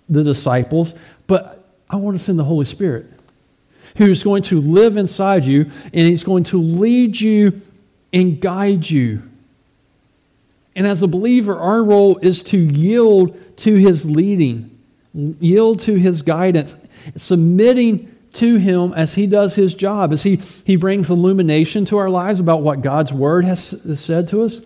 the 0.09 0.23
disciples, 0.23 0.95
but 1.27 1.67
I 1.91 1.97
want 1.97 2.17
to 2.17 2.23
send 2.23 2.39
the 2.39 2.45
Holy 2.45 2.65
Spirit 2.65 3.12
who's 3.97 4.23
going 4.23 4.43
to 4.45 4.61
live 4.61 4.97
inside 4.97 5.45
you 5.45 5.71
and 5.85 6.07
he's 6.09 6.25
going 6.25 6.45
to 6.45 6.61
lead 6.61 7.21
you 7.21 7.61
and 8.13 8.41
guide 8.41 8.89
you. 8.89 9.23
And 10.75 10.87
as 10.87 11.03
a 11.03 11.09
believer, 11.09 11.59
our 11.59 11.83
role 11.83 12.19
is 12.19 12.43
to 12.45 12.57
yield 12.57 13.39
to 13.59 13.75
his 13.75 14.07
leading, 14.09 14.71
yield 15.13 15.81
to 15.81 15.95
his 15.95 16.23
guidance, 16.23 16.77
submitting 17.17 18.09
to 18.35 18.57
him 18.57 18.95
as 18.95 19.15
he 19.15 19.27
does 19.27 19.55
his 19.55 19.75
job, 19.75 20.13
as 20.13 20.23
he, 20.23 20.37
he 20.37 20.77
brings 20.77 21.11
illumination 21.11 21.85
to 21.87 21.99
our 21.99 22.09
lives 22.09 22.41
about 22.41 22.63
what 22.63 22.81
God's 22.81 23.13
word 23.13 23.45
has, 23.45 24.01
said 24.01 24.29
to 24.29 24.43
us 24.43 24.63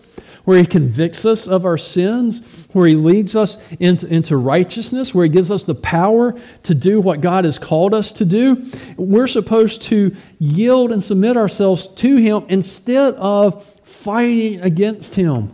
where 0.47 0.59
He 0.59 0.65
convicts 0.65 1.25
us 1.25 1.45
of 1.45 1.65
our 1.65 1.77
sins, 1.77 2.65
where 2.71 2.87
He 2.87 2.95
leads 2.95 3.35
us 3.35 3.57
into, 3.81 4.07
into 4.07 4.37
righteousness, 4.37 5.13
where 5.13 5.25
He 5.25 5.29
gives 5.29 5.51
us 5.51 5.65
the 5.65 5.75
power 5.75 6.39
to 6.63 6.73
do 6.73 7.01
what 7.01 7.19
God 7.19 7.43
has 7.43 7.59
called 7.59 7.93
us 7.93 8.13
to 8.13 8.23
do. 8.23 8.65
We're 8.95 9.27
supposed 9.27 9.81
to 9.83 10.15
yield 10.39 10.93
and 10.93 11.03
submit 11.03 11.35
ourselves 11.35 11.87
to 11.87 12.15
Him 12.15 12.45
instead 12.47 13.15
of 13.15 13.61
fighting 13.83 14.61
against 14.61 15.15
Him. 15.15 15.53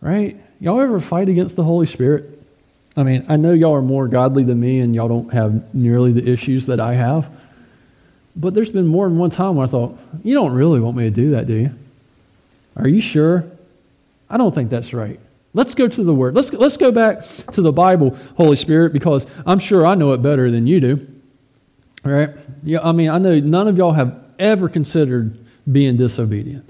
Right? 0.00 0.36
Y'all 0.58 0.80
ever 0.80 0.98
fight 0.98 1.28
against 1.28 1.54
the 1.54 1.62
Holy 1.62 1.86
Spirit? 1.86 2.28
I 2.96 3.04
mean, 3.04 3.24
I 3.28 3.36
know 3.36 3.52
y'all 3.52 3.76
are 3.76 3.82
more 3.82 4.08
godly 4.08 4.42
than 4.42 4.58
me 4.58 4.80
and 4.80 4.96
y'all 4.96 5.06
don't 5.06 5.32
have 5.32 5.72
nearly 5.72 6.10
the 6.10 6.28
issues 6.28 6.66
that 6.66 6.80
I 6.80 6.94
have. 6.94 7.30
But 8.34 8.54
there's 8.54 8.70
been 8.70 8.88
more 8.88 9.08
than 9.08 9.16
one 9.16 9.30
time 9.30 9.54
where 9.54 9.64
I 9.68 9.70
thought, 9.70 9.96
you 10.24 10.34
don't 10.34 10.54
really 10.54 10.80
want 10.80 10.96
me 10.96 11.04
to 11.04 11.10
do 11.10 11.30
that, 11.30 11.46
do 11.46 11.54
you? 11.54 11.70
Are 12.76 12.88
you 12.88 13.00
sure? 13.00 13.44
I 14.30 14.36
don't 14.36 14.54
think 14.54 14.70
that's 14.70 14.94
right. 14.94 15.20
Let's 15.54 15.74
go 15.74 15.86
to 15.86 16.02
the 16.02 16.14
Word. 16.14 16.34
Let's, 16.34 16.52
let's 16.52 16.78
go 16.78 16.90
back 16.90 17.24
to 17.52 17.60
the 17.60 17.72
Bible, 17.72 18.16
Holy 18.36 18.56
Spirit, 18.56 18.92
because 18.92 19.26
I'm 19.44 19.58
sure 19.58 19.86
I 19.86 19.94
know 19.94 20.12
it 20.12 20.22
better 20.22 20.50
than 20.50 20.66
you 20.66 20.80
do. 20.80 21.06
All 22.04 22.12
right? 22.12 22.30
Yeah, 22.62 22.80
I 22.82 22.92
mean, 22.92 23.10
I 23.10 23.18
know 23.18 23.38
none 23.38 23.68
of 23.68 23.76
y'all 23.76 23.92
have 23.92 24.18
ever 24.38 24.68
considered 24.68 25.38
being 25.70 25.96
disobedient. 25.96 26.68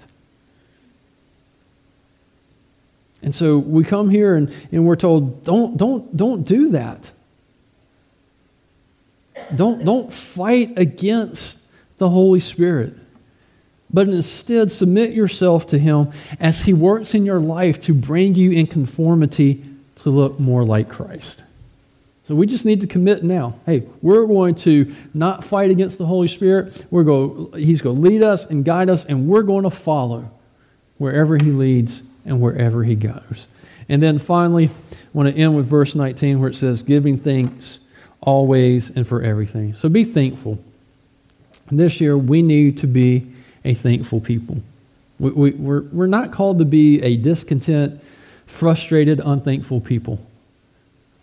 And 3.23 3.33
so 3.33 3.59
we 3.59 3.85
come 3.85 4.11
here 4.11 4.35
and, 4.35 4.53
and 4.73 4.85
we're 4.85 4.97
told, 4.97 5.45
don't, 5.45 5.77
don't, 5.77 6.17
don't 6.17 6.43
do 6.43 6.71
that. 6.71 7.13
Don't, 9.55 9.85
don't 9.85 10.13
fight 10.13 10.77
against 10.77 11.59
the 11.99 12.11
Holy 12.11 12.41
Spirit 12.41 12.95
but 13.93 14.09
instead 14.09 14.73
submit 14.73 15.13
yourself 15.13 15.67
to 15.69 15.79
Him 15.79 16.11
as 16.41 16.63
He 16.63 16.73
works 16.73 17.15
in 17.15 17.25
your 17.25 17.41
life 17.41 17.81
to 17.83 17.95
bring 17.95 18.35
you 18.35 18.51
in 18.51 18.67
conformity 18.67 19.65
to 19.97 20.11
look 20.11 20.41
more 20.41 20.65
like 20.65 20.89
Christ. 20.89 21.45
So 22.25 22.35
we 22.35 22.47
just 22.47 22.65
need 22.65 22.81
to 22.83 22.87
commit 22.87 23.25
now. 23.25 23.55
Hey, 23.67 23.83
we're 24.01 24.27
going 24.27 24.55
to 24.57 24.95
not 25.13 25.45
fight 25.45 25.71
against 25.71 25.99
the 25.99 26.07
Holy 26.07 26.29
Spirit. 26.29 26.87
We're 26.91 27.03
going, 27.03 27.53
he's 27.55 27.83
going 27.83 27.97
to 27.97 28.03
lead 28.03 28.23
us 28.23 28.47
and 28.47 28.65
guide 28.65 28.89
us, 28.89 29.05
and 29.05 29.27
we're 29.27 29.43
going 29.43 29.65
to 29.65 29.71
follow 29.71 30.31
wherever 30.99 31.37
He 31.37 31.51
leads 31.51 32.03
and 32.25 32.41
wherever 32.41 32.85
He 32.85 32.95
goes. 32.95 33.49
And 33.89 34.01
then 34.01 34.19
finally, 34.19 34.71
I 34.93 34.97
want 35.13 35.29
to 35.29 35.35
end 35.35 35.57
with 35.57 35.67
verse 35.67 35.95
19 35.95 36.39
where 36.39 36.49
it 36.49 36.55
says, 36.55 36.83
giving 36.83 37.19
thanks 37.19 37.81
always 38.21 38.91
and 38.91 39.07
for 39.07 39.21
everything. 39.23 39.75
So 39.75 39.89
be 39.89 40.05
thankful. 40.05 40.63
This 41.71 42.01
year, 42.01 42.17
we 42.17 42.43
need 42.43 42.79
to 42.79 42.87
be 42.87 43.32
a 43.65 43.75
thankful 43.75 44.21
people. 44.21 44.63
We, 45.19 45.31
we, 45.31 45.51
we're, 45.53 45.83
we're 45.83 46.07
not 46.07 46.33
called 46.33 46.59
to 46.59 46.65
be 46.65 47.03
a 47.03 47.17
discontent, 47.17 48.03
frustrated, 48.47 49.21
unthankful 49.25 49.81
people. 49.81 50.19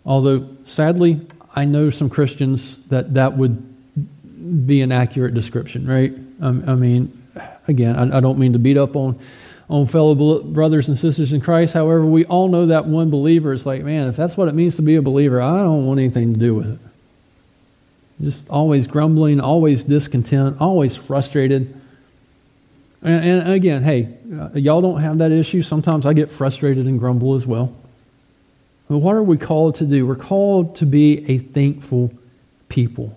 Although, 0.06 0.48
sadly, 0.64 1.20
I 1.54 1.64
know 1.64 1.90
some 1.90 2.08
Christians 2.08 2.78
that 2.88 3.14
that 3.14 3.36
would 3.36 4.66
be 4.66 4.80
an 4.80 4.92
accurate 4.92 5.34
description, 5.34 5.86
right? 5.86 6.12
Um, 6.40 6.64
I 6.66 6.74
mean, 6.74 7.22
again, 7.68 7.96
I, 7.96 8.18
I, 8.18 8.20
don't 8.20 8.38
mean 8.38 8.54
to 8.54 8.58
beat 8.58 8.78
up 8.78 8.96
on, 8.96 9.18
on 9.68 9.86
fellow 9.86 10.42
brothers 10.42 10.88
and 10.88 10.98
sisters 10.98 11.32
in 11.32 11.40
Christ. 11.40 11.74
However, 11.74 12.04
we 12.04 12.24
all 12.24 12.48
know 12.48 12.66
that 12.66 12.86
one 12.86 13.10
believer 13.10 13.52
is 13.52 13.66
like, 13.66 13.82
man, 13.82 14.08
if 14.08 14.16
that's 14.16 14.36
what 14.36 14.48
it 14.48 14.54
means 14.54 14.76
to 14.76 14.82
be 14.82 14.96
a 14.96 15.02
believer, 15.02 15.40
I 15.40 15.58
don't 15.58 15.86
want 15.86 16.00
anything 16.00 16.32
to 16.32 16.40
do 16.40 16.54
with 16.54 16.70
it. 16.72 16.78
Just 18.22 18.48
always 18.50 18.86
grumbling, 18.86 19.40
always 19.40 19.84
discontent, 19.84 20.60
always 20.60 20.96
frustrated. 20.96 21.79
And, 23.02 23.24
and 23.24 23.52
again, 23.52 23.82
hey, 23.82 24.08
uh, 24.38 24.50
y'all 24.54 24.80
don't 24.80 25.00
have 25.00 25.18
that 25.18 25.32
issue. 25.32 25.62
Sometimes 25.62 26.06
I 26.06 26.12
get 26.12 26.30
frustrated 26.30 26.86
and 26.86 26.98
grumble 26.98 27.34
as 27.34 27.46
well. 27.46 27.74
But 28.88 28.98
what 28.98 29.14
are 29.14 29.22
we 29.22 29.38
called 29.38 29.76
to 29.76 29.86
do? 29.86 30.06
We're 30.06 30.16
called 30.16 30.76
to 30.76 30.86
be 30.86 31.24
a 31.30 31.38
thankful 31.38 32.12
people. 32.68 33.16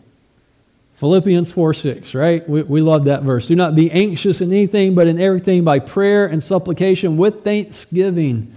Philippians 0.95 1.51
4 1.51 1.73
6, 1.73 2.15
right? 2.15 2.47
We, 2.47 2.61
we 2.61 2.81
love 2.81 3.05
that 3.05 3.23
verse. 3.23 3.47
Do 3.47 3.55
not 3.55 3.75
be 3.75 3.91
anxious 3.91 4.39
in 4.39 4.51
anything, 4.51 4.95
but 4.95 5.07
in 5.07 5.19
everything 5.19 5.63
by 5.63 5.79
prayer 5.79 6.27
and 6.27 6.41
supplication 6.41 7.17
with 7.17 7.43
thanksgiving. 7.43 8.55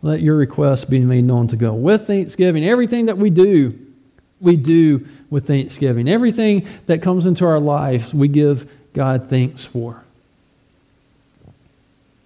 Let 0.00 0.20
your 0.20 0.36
requests 0.36 0.84
be 0.84 1.00
made 1.00 1.24
known 1.24 1.48
to 1.48 1.56
God. 1.56 1.74
With 1.74 2.06
thanksgiving, 2.06 2.64
everything 2.64 3.06
that 3.06 3.18
we 3.18 3.30
do, 3.30 3.78
we 4.40 4.56
do 4.56 5.06
with 5.30 5.46
Thanksgiving. 5.46 6.08
Everything 6.08 6.68
that 6.86 7.02
comes 7.02 7.26
into 7.26 7.46
our 7.46 7.58
lives, 7.58 8.14
we 8.14 8.28
give 8.28 8.70
God 8.92 9.28
thanks 9.28 9.64
for. 9.64 10.03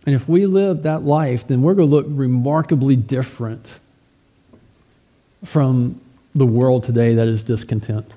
And 0.08 0.14
if 0.14 0.26
we 0.26 0.46
live 0.46 0.84
that 0.84 1.02
life, 1.02 1.48
then 1.48 1.60
we're 1.60 1.74
going 1.74 1.86
to 1.86 1.94
look 1.94 2.06
remarkably 2.08 2.96
different 2.96 3.78
from 5.44 6.00
the 6.34 6.46
world 6.46 6.84
today 6.84 7.16
that 7.16 7.28
is 7.28 7.42
discontent. 7.42 8.10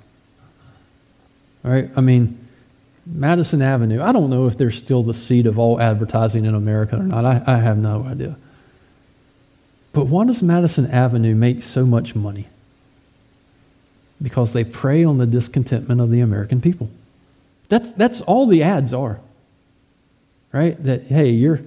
All 1.66 1.72
right? 1.72 1.90
I 1.98 2.00
mean, 2.00 2.48
Madison 3.06 3.62
Avenue, 3.62 4.02
I 4.02 4.14
don't 4.14 4.30
know 4.30 4.48
if 4.48 4.58
they're 4.58 4.72
still 4.72 5.04
the 5.04 5.14
seat 5.14 5.46
of 5.46 5.60
all 5.60 5.82
advertising 5.82 6.46
in 6.46 6.56
America 6.56 6.96
or 6.96 7.04
not. 7.04 7.26
I, 7.26 7.44
I 7.46 7.58
have 7.58 7.78
no 7.78 8.06
idea. 8.06 8.38
But 9.92 10.06
why 10.06 10.26
does 10.26 10.42
Madison 10.42 10.90
Avenue 10.90 11.36
make 11.36 11.62
so 11.62 11.86
much 11.86 12.16
money? 12.16 12.48
Because 14.22 14.54
they 14.54 14.64
prey 14.64 15.04
on 15.04 15.18
the 15.18 15.28
discontentment 15.28 16.00
of 16.00 16.10
the 16.10 16.22
American 16.22 16.62
people. 16.62 16.90
That's, 17.68 17.92
that's 17.92 18.22
all 18.22 18.48
the 18.48 18.64
ads 18.64 18.94
are. 18.94 19.20
Right? 20.54 20.82
That, 20.82 21.04
hey, 21.04 21.32
you're, 21.32 21.60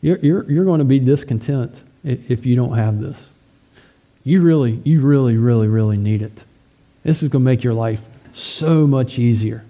you're, 0.00 0.18
you're, 0.18 0.50
you're 0.50 0.64
going 0.64 0.78
to 0.78 0.84
be 0.84 0.98
discontent 0.98 1.82
if 2.04 2.46
you 2.46 2.56
don't 2.56 2.76
have 2.76 3.00
this. 3.00 3.30
You 4.24 4.42
really, 4.42 4.80
you 4.84 5.00
really, 5.00 5.36
really, 5.36 5.68
really 5.68 5.96
need 5.96 6.22
it. 6.22 6.44
This 7.02 7.22
is 7.22 7.28
going 7.28 7.42
to 7.42 7.44
make 7.44 7.62
your 7.62 7.74
life 7.74 8.02
so 8.32 8.86
much 8.86 9.18
easier. 9.18 9.64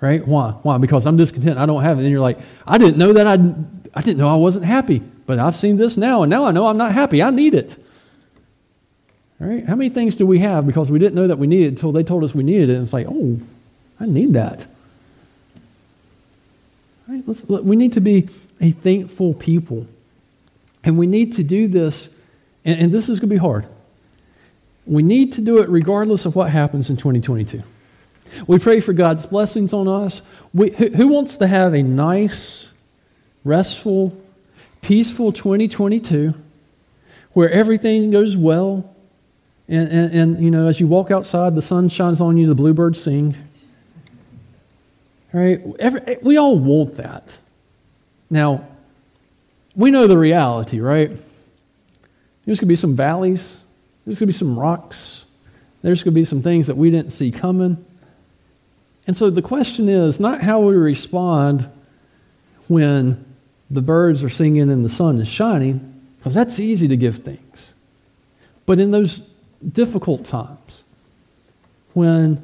Right? 0.00 0.26
Why? 0.26 0.50
Why? 0.62 0.78
Because 0.78 1.06
I'm 1.06 1.16
discontent. 1.16 1.58
I 1.58 1.66
don't 1.66 1.82
have 1.82 1.98
it. 1.98 2.02
And 2.02 2.10
you're 2.10 2.20
like, 2.20 2.38
I 2.66 2.78
didn't 2.78 2.98
know 2.98 3.12
that 3.14 3.26
I, 3.26 3.34
I 3.94 4.02
didn't 4.02 4.18
know 4.18 4.28
I 4.28 4.36
wasn't 4.36 4.64
happy. 4.64 5.02
But 5.26 5.38
I've 5.38 5.56
seen 5.56 5.76
this 5.76 5.96
now, 5.96 6.22
and 6.22 6.30
now 6.30 6.44
I 6.44 6.52
know 6.52 6.66
I'm 6.66 6.76
not 6.76 6.92
happy. 6.92 7.22
I 7.22 7.30
need 7.30 7.54
it. 7.54 7.76
All 9.40 9.48
right? 9.48 9.64
How 9.64 9.74
many 9.74 9.90
things 9.90 10.16
do 10.16 10.26
we 10.26 10.38
have 10.38 10.66
because 10.66 10.90
we 10.90 10.98
didn't 10.98 11.14
know 11.14 11.26
that 11.26 11.38
we 11.38 11.46
needed 11.46 11.68
until 11.68 11.92
they 11.92 12.04
told 12.04 12.24
us 12.24 12.34
we 12.34 12.44
needed 12.44 12.70
it? 12.70 12.74
And 12.74 12.84
it's 12.84 12.92
like, 12.92 13.06
oh, 13.08 13.40
I 13.98 14.06
need 14.06 14.34
that. 14.34 14.66
Right? 17.08 17.22
Let's, 17.26 17.44
we 17.44 17.76
need 17.76 17.92
to 17.92 18.00
be 18.00 18.28
a 18.60 18.72
thankful 18.72 19.34
people. 19.34 19.86
And 20.82 20.98
we 20.98 21.06
need 21.06 21.34
to 21.34 21.44
do 21.44 21.68
this, 21.68 22.10
and, 22.64 22.80
and 22.80 22.92
this 22.92 23.08
is 23.08 23.20
going 23.20 23.28
to 23.28 23.34
be 23.34 23.38
hard. 23.38 23.66
We 24.86 25.02
need 25.02 25.32
to 25.34 25.40
do 25.40 25.58
it 25.58 25.68
regardless 25.68 26.26
of 26.26 26.36
what 26.36 26.50
happens 26.50 26.90
in 26.90 26.96
2022. 26.96 27.62
We 28.46 28.58
pray 28.58 28.80
for 28.80 28.92
God's 28.92 29.26
blessings 29.26 29.72
on 29.72 29.88
us. 29.88 30.22
We, 30.52 30.70
who, 30.70 30.88
who 30.88 31.08
wants 31.08 31.36
to 31.38 31.46
have 31.46 31.74
a 31.74 31.82
nice, 31.82 32.72
restful, 33.44 34.16
peaceful 34.82 35.32
2022 35.32 36.34
where 37.32 37.50
everything 37.50 38.10
goes 38.10 38.36
well? 38.36 38.92
And, 39.68 39.88
and, 39.88 40.12
and, 40.12 40.44
you 40.44 40.50
know, 40.50 40.68
as 40.68 40.80
you 40.80 40.86
walk 40.86 41.10
outside, 41.10 41.54
the 41.54 41.62
sun 41.62 41.88
shines 41.88 42.20
on 42.20 42.36
you, 42.36 42.46
the 42.46 42.54
bluebirds 42.54 43.02
sing. 43.02 43.36
Right? 45.36 45.60
Every, 45.78 46.16
we 46.22 46.38
all 46.38 46.58
want 46.58 46.94
that. 46.94 47.38
Now, 48.30 48.66
we 49.74 49.90
know 49.90 50.06
the 50.06 50.16
reality, 50.16 50.80
right? 50.80 51.10
There's 51.10 52.58
going 52.58 52.68
to 52.68 52.72
be 52.72 52.74
some 52.74 52.96
valleys, 52.96 53.62
there's 54.06 54.18
going 54.18 54.28
to 54.28 54.32
be 54.32 54.38
some 54.38 54.58
rocks, 54.58 55.26
there's 55.82 56.02
going 56.02 56.14
to 56.14 56.18
be 56.18 56.24
some 56.24 56.40
things 56.40 56.68
that 56.68 56.78
we 56.78 56.90
didn't 56.90 57.10
see 57.10 57.30
coming. 57.30 57.84
And 59.06 59.14
so 59.14 59.28
the 59.28 59.42
question 59.42 59.90
is 59.90 60.18
not 60.18 60.40
how 60.40 60.60
we 60.60 60.74
respond 60.74 61.68
when 62.66 63.22
the 63.70 63.82
birds 63.82 64.24
are 64.24 64.30
singing 64.30 64.70
and 64.70 64.82
the 64.86 64.88
sun 64.88 65.18
is 65.18 65.28
shining, 65.28 66.00
because 66.16 66.32
that's 66.32 66.58
easy 66.58 66.88
to 66.88 66.96
give 66.96 67.16
thanks. 67.16 67.74
But 68.64 68.78
in 68.78 68.90
those 68.90 69.20
difficult 69.70 70.24
times, 70.24 70.82
when 71.92 72.42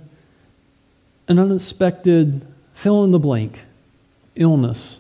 an 1.27 1.39
unexpected 1.39 2.47
fill 2.83 3.05
in 3.05 3.13
the 3.13 3.19
blank, 3.19 3.61
illness, 4.35 4.99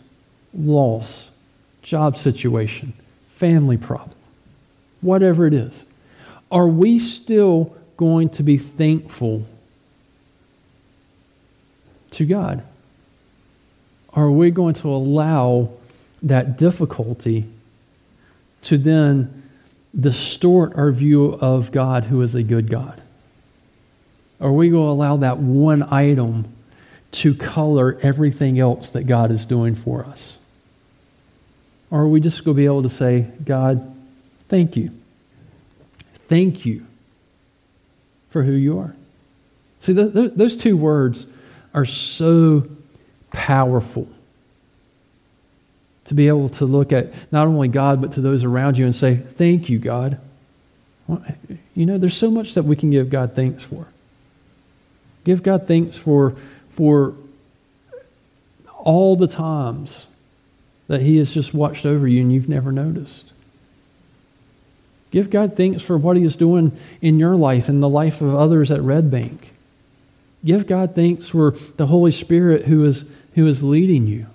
loss, 0.55 1.33
job 1.83 2.17
situation, 2.17 2.93
family 3.27 3.77
problem, 3.77 4.17
whatever 5.01 5.49
it 5.49 5.53
is, 5.53 5.85
are 6.53 6.69
we 6.69 6.97
still 6.97 7.77
going 7.97 8.29
to 8.29 8.45
be 8.45 8.57
thankful 8.57 9.45
to 12.13 12.25
God? 12.25 12.63
Are 14.15 14.31
we 14.31 14.53
going 14.53 14.75
to 14.75 14.89
allow 14.89 15.71
that 16.23 16.57
difficulty 16.57 17.47
to 18.63 18.79
then 18.79 19.43
distort 19.99 20.77
our 20.77 20.93
view 20.93 21.37
of 21.41 21.73
God, 21.73 22.05
who 22.05 22.23
is 22.23 22.37
a 22.37 22.45
good 22.45 22.71
God? 22.71 23.03
Are 24.41 24.53
we 24.53 24.69
going 24.69 24.87
to 24.87 24.91
allow 24.91 25.17
that 25.17 25.39
one 25.39 25.83
item 25.93 26.52
to 27.13 27.35
color 27.35 27.99
everything 28.03 28.59
else 28.59 28.91
that 28.91 29.05
God 29.05 29.31
is 29.31 29.47
doing 29.47 29.75
for 29.75 30.05
us? 30.05 30.39
Or 31.91 32.03
are 32.03 32.09
we 32.09 32.21
just 32.21 32.45
going 32.45 32.57
to 32.57 32.61
be 32.61 32.65
able 32.65 32.83
to 32.83 32.89
say, 32.89 33.27
God, 33.45 33.95
thank 34.49 34.77
you. 34.77 34.91
Thank 36.25 36.65
you 36.65 36.87
for 38.31 38.43
who 38.43 38.53
you 38.53 38.79
are. 38.79 38.95
See, 39.81 39.93
those 39.93 40.57
two 40.57 40.77
words 40.77 41.27
are 41.75 41.85
so 41.85 42.67
powerful 43.31 44.09
to 46.05 46.15
be 46.15 46.29
able 46.29 46.49
to 46.49 46.65
look 46.65 46.93
at 46.93 47.13
not 47.33 47.47
only 47.47 47.69
God, 47.69 48.01
but 48.01 48.13
to 48.13 48.21
those 48.21 48.45
around 48.45 48.79
you 48.79 48.85
and 48.85 48.95
say, 48.95 49.17
Thank 49.17 49.69
you, 49.69 49.79
God. 49.79 50.19
Well, 51.07 51.25
you 51.75 51.87
know, 51.87 51.99
there's 51.99 52.17
so 52.17 52.31
much 52.31 52.55
that 52.55 52.65
we 52.65 52.77
can 52.77 52.91
give 52.91 53.11
God 53.11 53.35
thanks 53.35 53.63
for. 53.63 53.87
Give 55.25 55.43
God 55.43 55.67
thanks 55.67 55.97
for, 55.97 56.35
for 56.73 57.15
all 58.79 59.15
the 59.15 59.29
times 59.29 60.09
that 60.89 61.03
He 61.03 61.19
has 61.19 61.33
just 61.33 61.55
watched 61.55 61.87
over 61.87 62.09
you 62.09 62.21
and 62.21 62.33
you've 62.33 62.49
never 62.49 62.73
noticed. 62.73 63.33
Give 65.11 65.31
God 65.31 65.57
thanks 65.57 65.83
for 65.83 65.97
what 65.97 66.17
He 66.17 66.25
is 66.25 66.37
doing 66.37 66.77
in 67.01 67.19
your 67.19 67.37
life 67.37 67.69
and 67.69 67.83
the 67.83 67.89
life 67.89 68.21
of 68.21 68.35
others 68.35 68.71
at 68.71 68.81
Red 68.81 69.11
Bank. 69.11 69.53
Give 70.45 70.67
God 70.67 70.95
thanks 70.95 71.29
for 71.29 71.53
the 71.77 71.87
Holy 71.87 72.11
Spirit 72.11 72.65
who 72.65 72.85
is, 72.85 73.05
who 73.35 73.47
is 73.47 73.63
leading 73.63 74.07
you. 74.07 74.27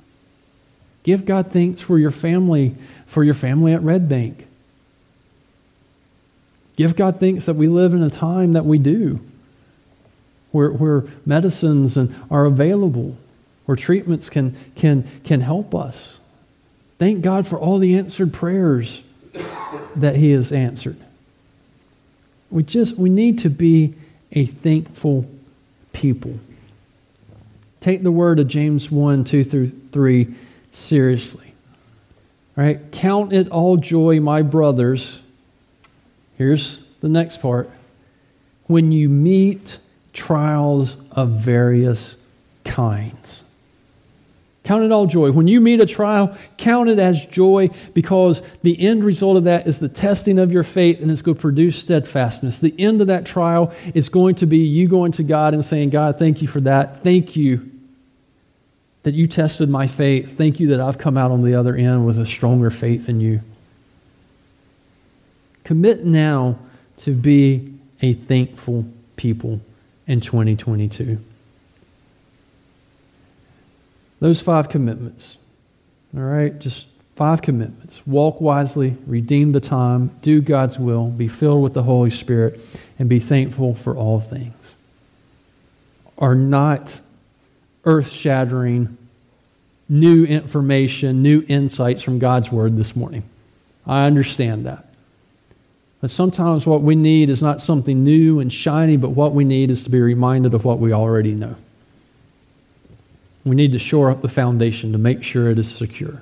Give 1.03 1.25
God 1.25 1.51
thanks 1.51 1.81
for 1.81 1.97
your 1.97 2.11
family, 2.11 2.75
for 3.05 3.23
your 3.23 3.33
family 3.33 3.73
at 3.73 3.81
Red 3.81 4.07
Bank. 4.07 4.45
Give 6.75 6.95
God 6.95 7.19
thanks 7.19 7.47
that 7.47 7.55
we 7.55 7.67
live 7.67 7.93
in 7.93 8.03
a 8.03 8.09
time 8.09 8.53
that 8.53 8.65
we 8.65 8.77
do, 8.77 9.19
where, 10.57 10.71
where 10.71 11.03
medicines 11.23 11.95
and 11.97 12.15
are 12.31 12.45
available, 12.45 13.15
where 13.65 13.75
treatments 13.75 14.27
can, 14.27 14.55
can, 14.75 15.07
can 15.23 15.41
help 15.41 15.75
us. 15.75 16.19
Thank 16.97 17.21
God 17.21 17.45
for 17.45 17.59
all 17.59 17.77
the 17.77 17.95
answered 17.95 18.33
prayers 18.33 19.03
that 19.95 20.15
He 20.15 20.31
has 20.31 20.51
answered. 20.51 20.97
We 22.49 22.63
just 22.63 22.97
we 22.97 23.09
need 23.09 23.39
to 23.39 23.49
be 23.49 23.93
a 24.31 24.45
thankful 24.47 25.29
people. 25.93 26.39
Take 27.79 28.01
the 28.01 28.11
word 28.11 28.39
of 28.39 28.47
James 28.47 28.89
1 28.89 29.25
2 29.25 29.43
through 29.43 29.69
3 29.69 30.33
seriously. 30.71 31.53
All 32.57 32.63
right? 32.63 32.79
Count 32.91 33.31
it 33.31 33.49
all 33.49 33.77
joy, 33.77 34.19
my 34.19 34.41
brothers. 34.41 35.21
Here's 36.37 36.83
the 37.01 37.09
next 37.09 37.41
part. 37.41 37.69
When 38.65 38.91
you 38.91 39.07
meet 39.07 39.77
trials 40.17 40.97
of 41.11 41.29
various 41.29 42.17
kinds. 42.65 43.43
Count 44.63 44.83
it 44.83 44.91
all 44.91 45.05
joy. 45.05 45.31
When 45.31 45.47
you 45.47 45.61
meet 45.61 45.79
a 45.79 45.85
trial, 45.85 46.35
count 46.57 46.89
it 46.89 46.99
as 46.99 47.25
joy 47.25 47.69
because 47.93 48.41
the 48.63 48.77
end 48.85 49.05
result 49.05 49.37
of 49.37 49.45
that 49.45 49.65
is 49.65 49.79
the 49.79 49.87
testing 49.87 50.39
of 50.39 50.51
your 50.51 50.63
faith 50.63 50.99
and 50.99 51.09
it's 51.09 51.21
going 51.21 51.35
to 51.35 51.41
produce 51.41 51.79
steadfastness. 51.79 52.59
The 52.59 52.75
end 52.77 52.99
of 52.99 53.07
that 53.07 53.25
trial 53.25 53.73
is 53.93 54.09
going 54.09 54.35
to 54.35 54.45
be 54.45 54.57
you 54.57 54.89
going 54.89 55.13
to 55.13 55.23
God 55.23 55.53
and 55.53 55.63
saying, 55.63 55.91
God, 55.91 56.19
thank 56.19 56.41
you 56.41 56.49
for 56.49 56.59
that. 56.61 57.01
Thank 57.01 57.37
you 57.37 57.71
that 59.03 59.13
you 59.13 59.25
tested 59.25 59.69
my 59.69 59.87
faith. 59.87 60.37
Thank 60.37 60.59
you 60.59 60.67
that 60.69 60.81
I've 60.81 60.97
come 60.97 61.17
out 61.17 61.31
on 61.31 61.43
the 61.43 61.55
other 61.55 61.73
end 61.73 62.05
with 62.05 62.19
a 62.19 62.25
stronger 62.25 62.69
faith 62.69 63.07
in 63.07 63.21
you. 63.21 63.39
Commit 65.63 66.03
now 66.03 66.57
to 66.97 67.13
be 67.13 67.73
a 68.01 68.13
thankful 68.13 68.85
people 69.15 69.61
in 70.07 70.21
2022. 70.21 71.19
Those 74.19 74.41
five 74.41 74.69
commitments. 74.69 75.37
All 76.15 76.23
right? 76.23 76.57
Just 76.57 76.87
five 77.15 77.41
commitments. 77.41 78.05
Walk 78.07 78.41
wisely, 78.41 78.95
redeem 79.05 79.51
the 79.51 79.59
time, 79.59 80.07
do 80.21 80.41
God's 80.41 80.79
will, 80.79 81.09
be 81.09 81.27
filled 81.27 81.63
with 81.63 81.73
the 81.73 81.83
Holy 81.83 82.09
Spirit, 82.09 82.59
and 82.97 83.09
be 83.09 83.19
thankful 83.19 83.75
for 83.75 83.95
all 83.95 84.19
things. 84.19 84.75
Are 86.17 86.35
not 86.35 87.01
earth 87.85 88.09
shattering, 88.09 88.97
new 89.89 90.25
information, 90.25 91.21
new 91.21 91.43
insights 91.47 92.01
from 92.01 92.19
God's 92.19 92.51
Word 92.51 92.77
this 92.77 92.95
morning. 92.95 93.23
I 93.85 94.05
understand 94.05 94.65
that. 94.65 94.86
But 95.99 96.09
sometimes 96.11 96.67
what 96.67 96.81
we 96.81 96.95
need 96.95 97.29
is 97.29 97.41
not 97.41 97.59
something 97.59 98.03
new 98.03 98.39
and 98.39 98.53
shiny, 98.53 98.97
but 98.97 99.09
what 99.09 99.33
we 99.33 99.43
need 99.43 99.71
is 99.71 99.83
to 99.85 99.89
be 99.89 99.99
reminded 99.99 100.53
of 100.53 100.63
what 100.63 100.79
we 100.79 100.93
already 100.93 101.33
know. 101.33 101.55
We 103.43 103.55
need 103.55 103.71
to 103.71 103.79
shore 103.79 104.11
up 104.11 104.21
the 104.21 104.29
foundation 104.29 104.91
to 104.91 104.97
make 104.97 105.23
sure 105.23 105.49
it 105.49 105.57
is 105.57 105.73
secure. 105.73 106.21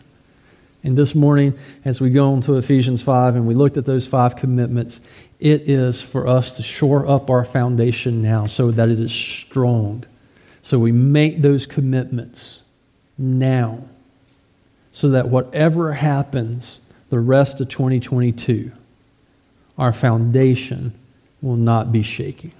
And 0.83 0.95
this 0.95 1.15
morning, 1.15 1.57
as 1.83 1.99
we 1.99 2.11
go 2.11 2.33
into 2.35 2.57
Ephesians 2.57 3.01
5 3.01 3.35
and 3.35 3.47
we 3.47 3.55
looked 3.55 3.75
at 3.75 3.85
those 3.85 4.05
five 4.05 4.35
commitments, 4.35 5.01
it 5.39 5.67
is 5.67 6.01
for 6.01 6.27
us 6.27 6.55
to 6.57 6.63
shore 6.63 7.07
up 7.07 7.29
our 7.29 7.43
foundation 7.43 8.21
now 8.21 8.45
so 8.45 8.69
that 8.69 8.89
it 8.89 8.99
is 8.99 9.11
strong. 9.11 10.05
So 10.61 10.77
we 10.77 10.91
make 10.91 11.41
those 11.41 11.65
commitments 11.65 12.61
now 13.17 13.83
so 14.91 15.09
that 15.09 15.27
whatever 15.27 15.93
happens 15.93 16.79
the 17.09 17.19
rest 17.19 17.59
of 17.59 17.67
2022, 17.67 18.71
our 19.77 19.93
foundation 19.93 20.93
will 21.41 21.55
not 21.55 21.91
be 21.91 22.01
shaking 22.01 22.51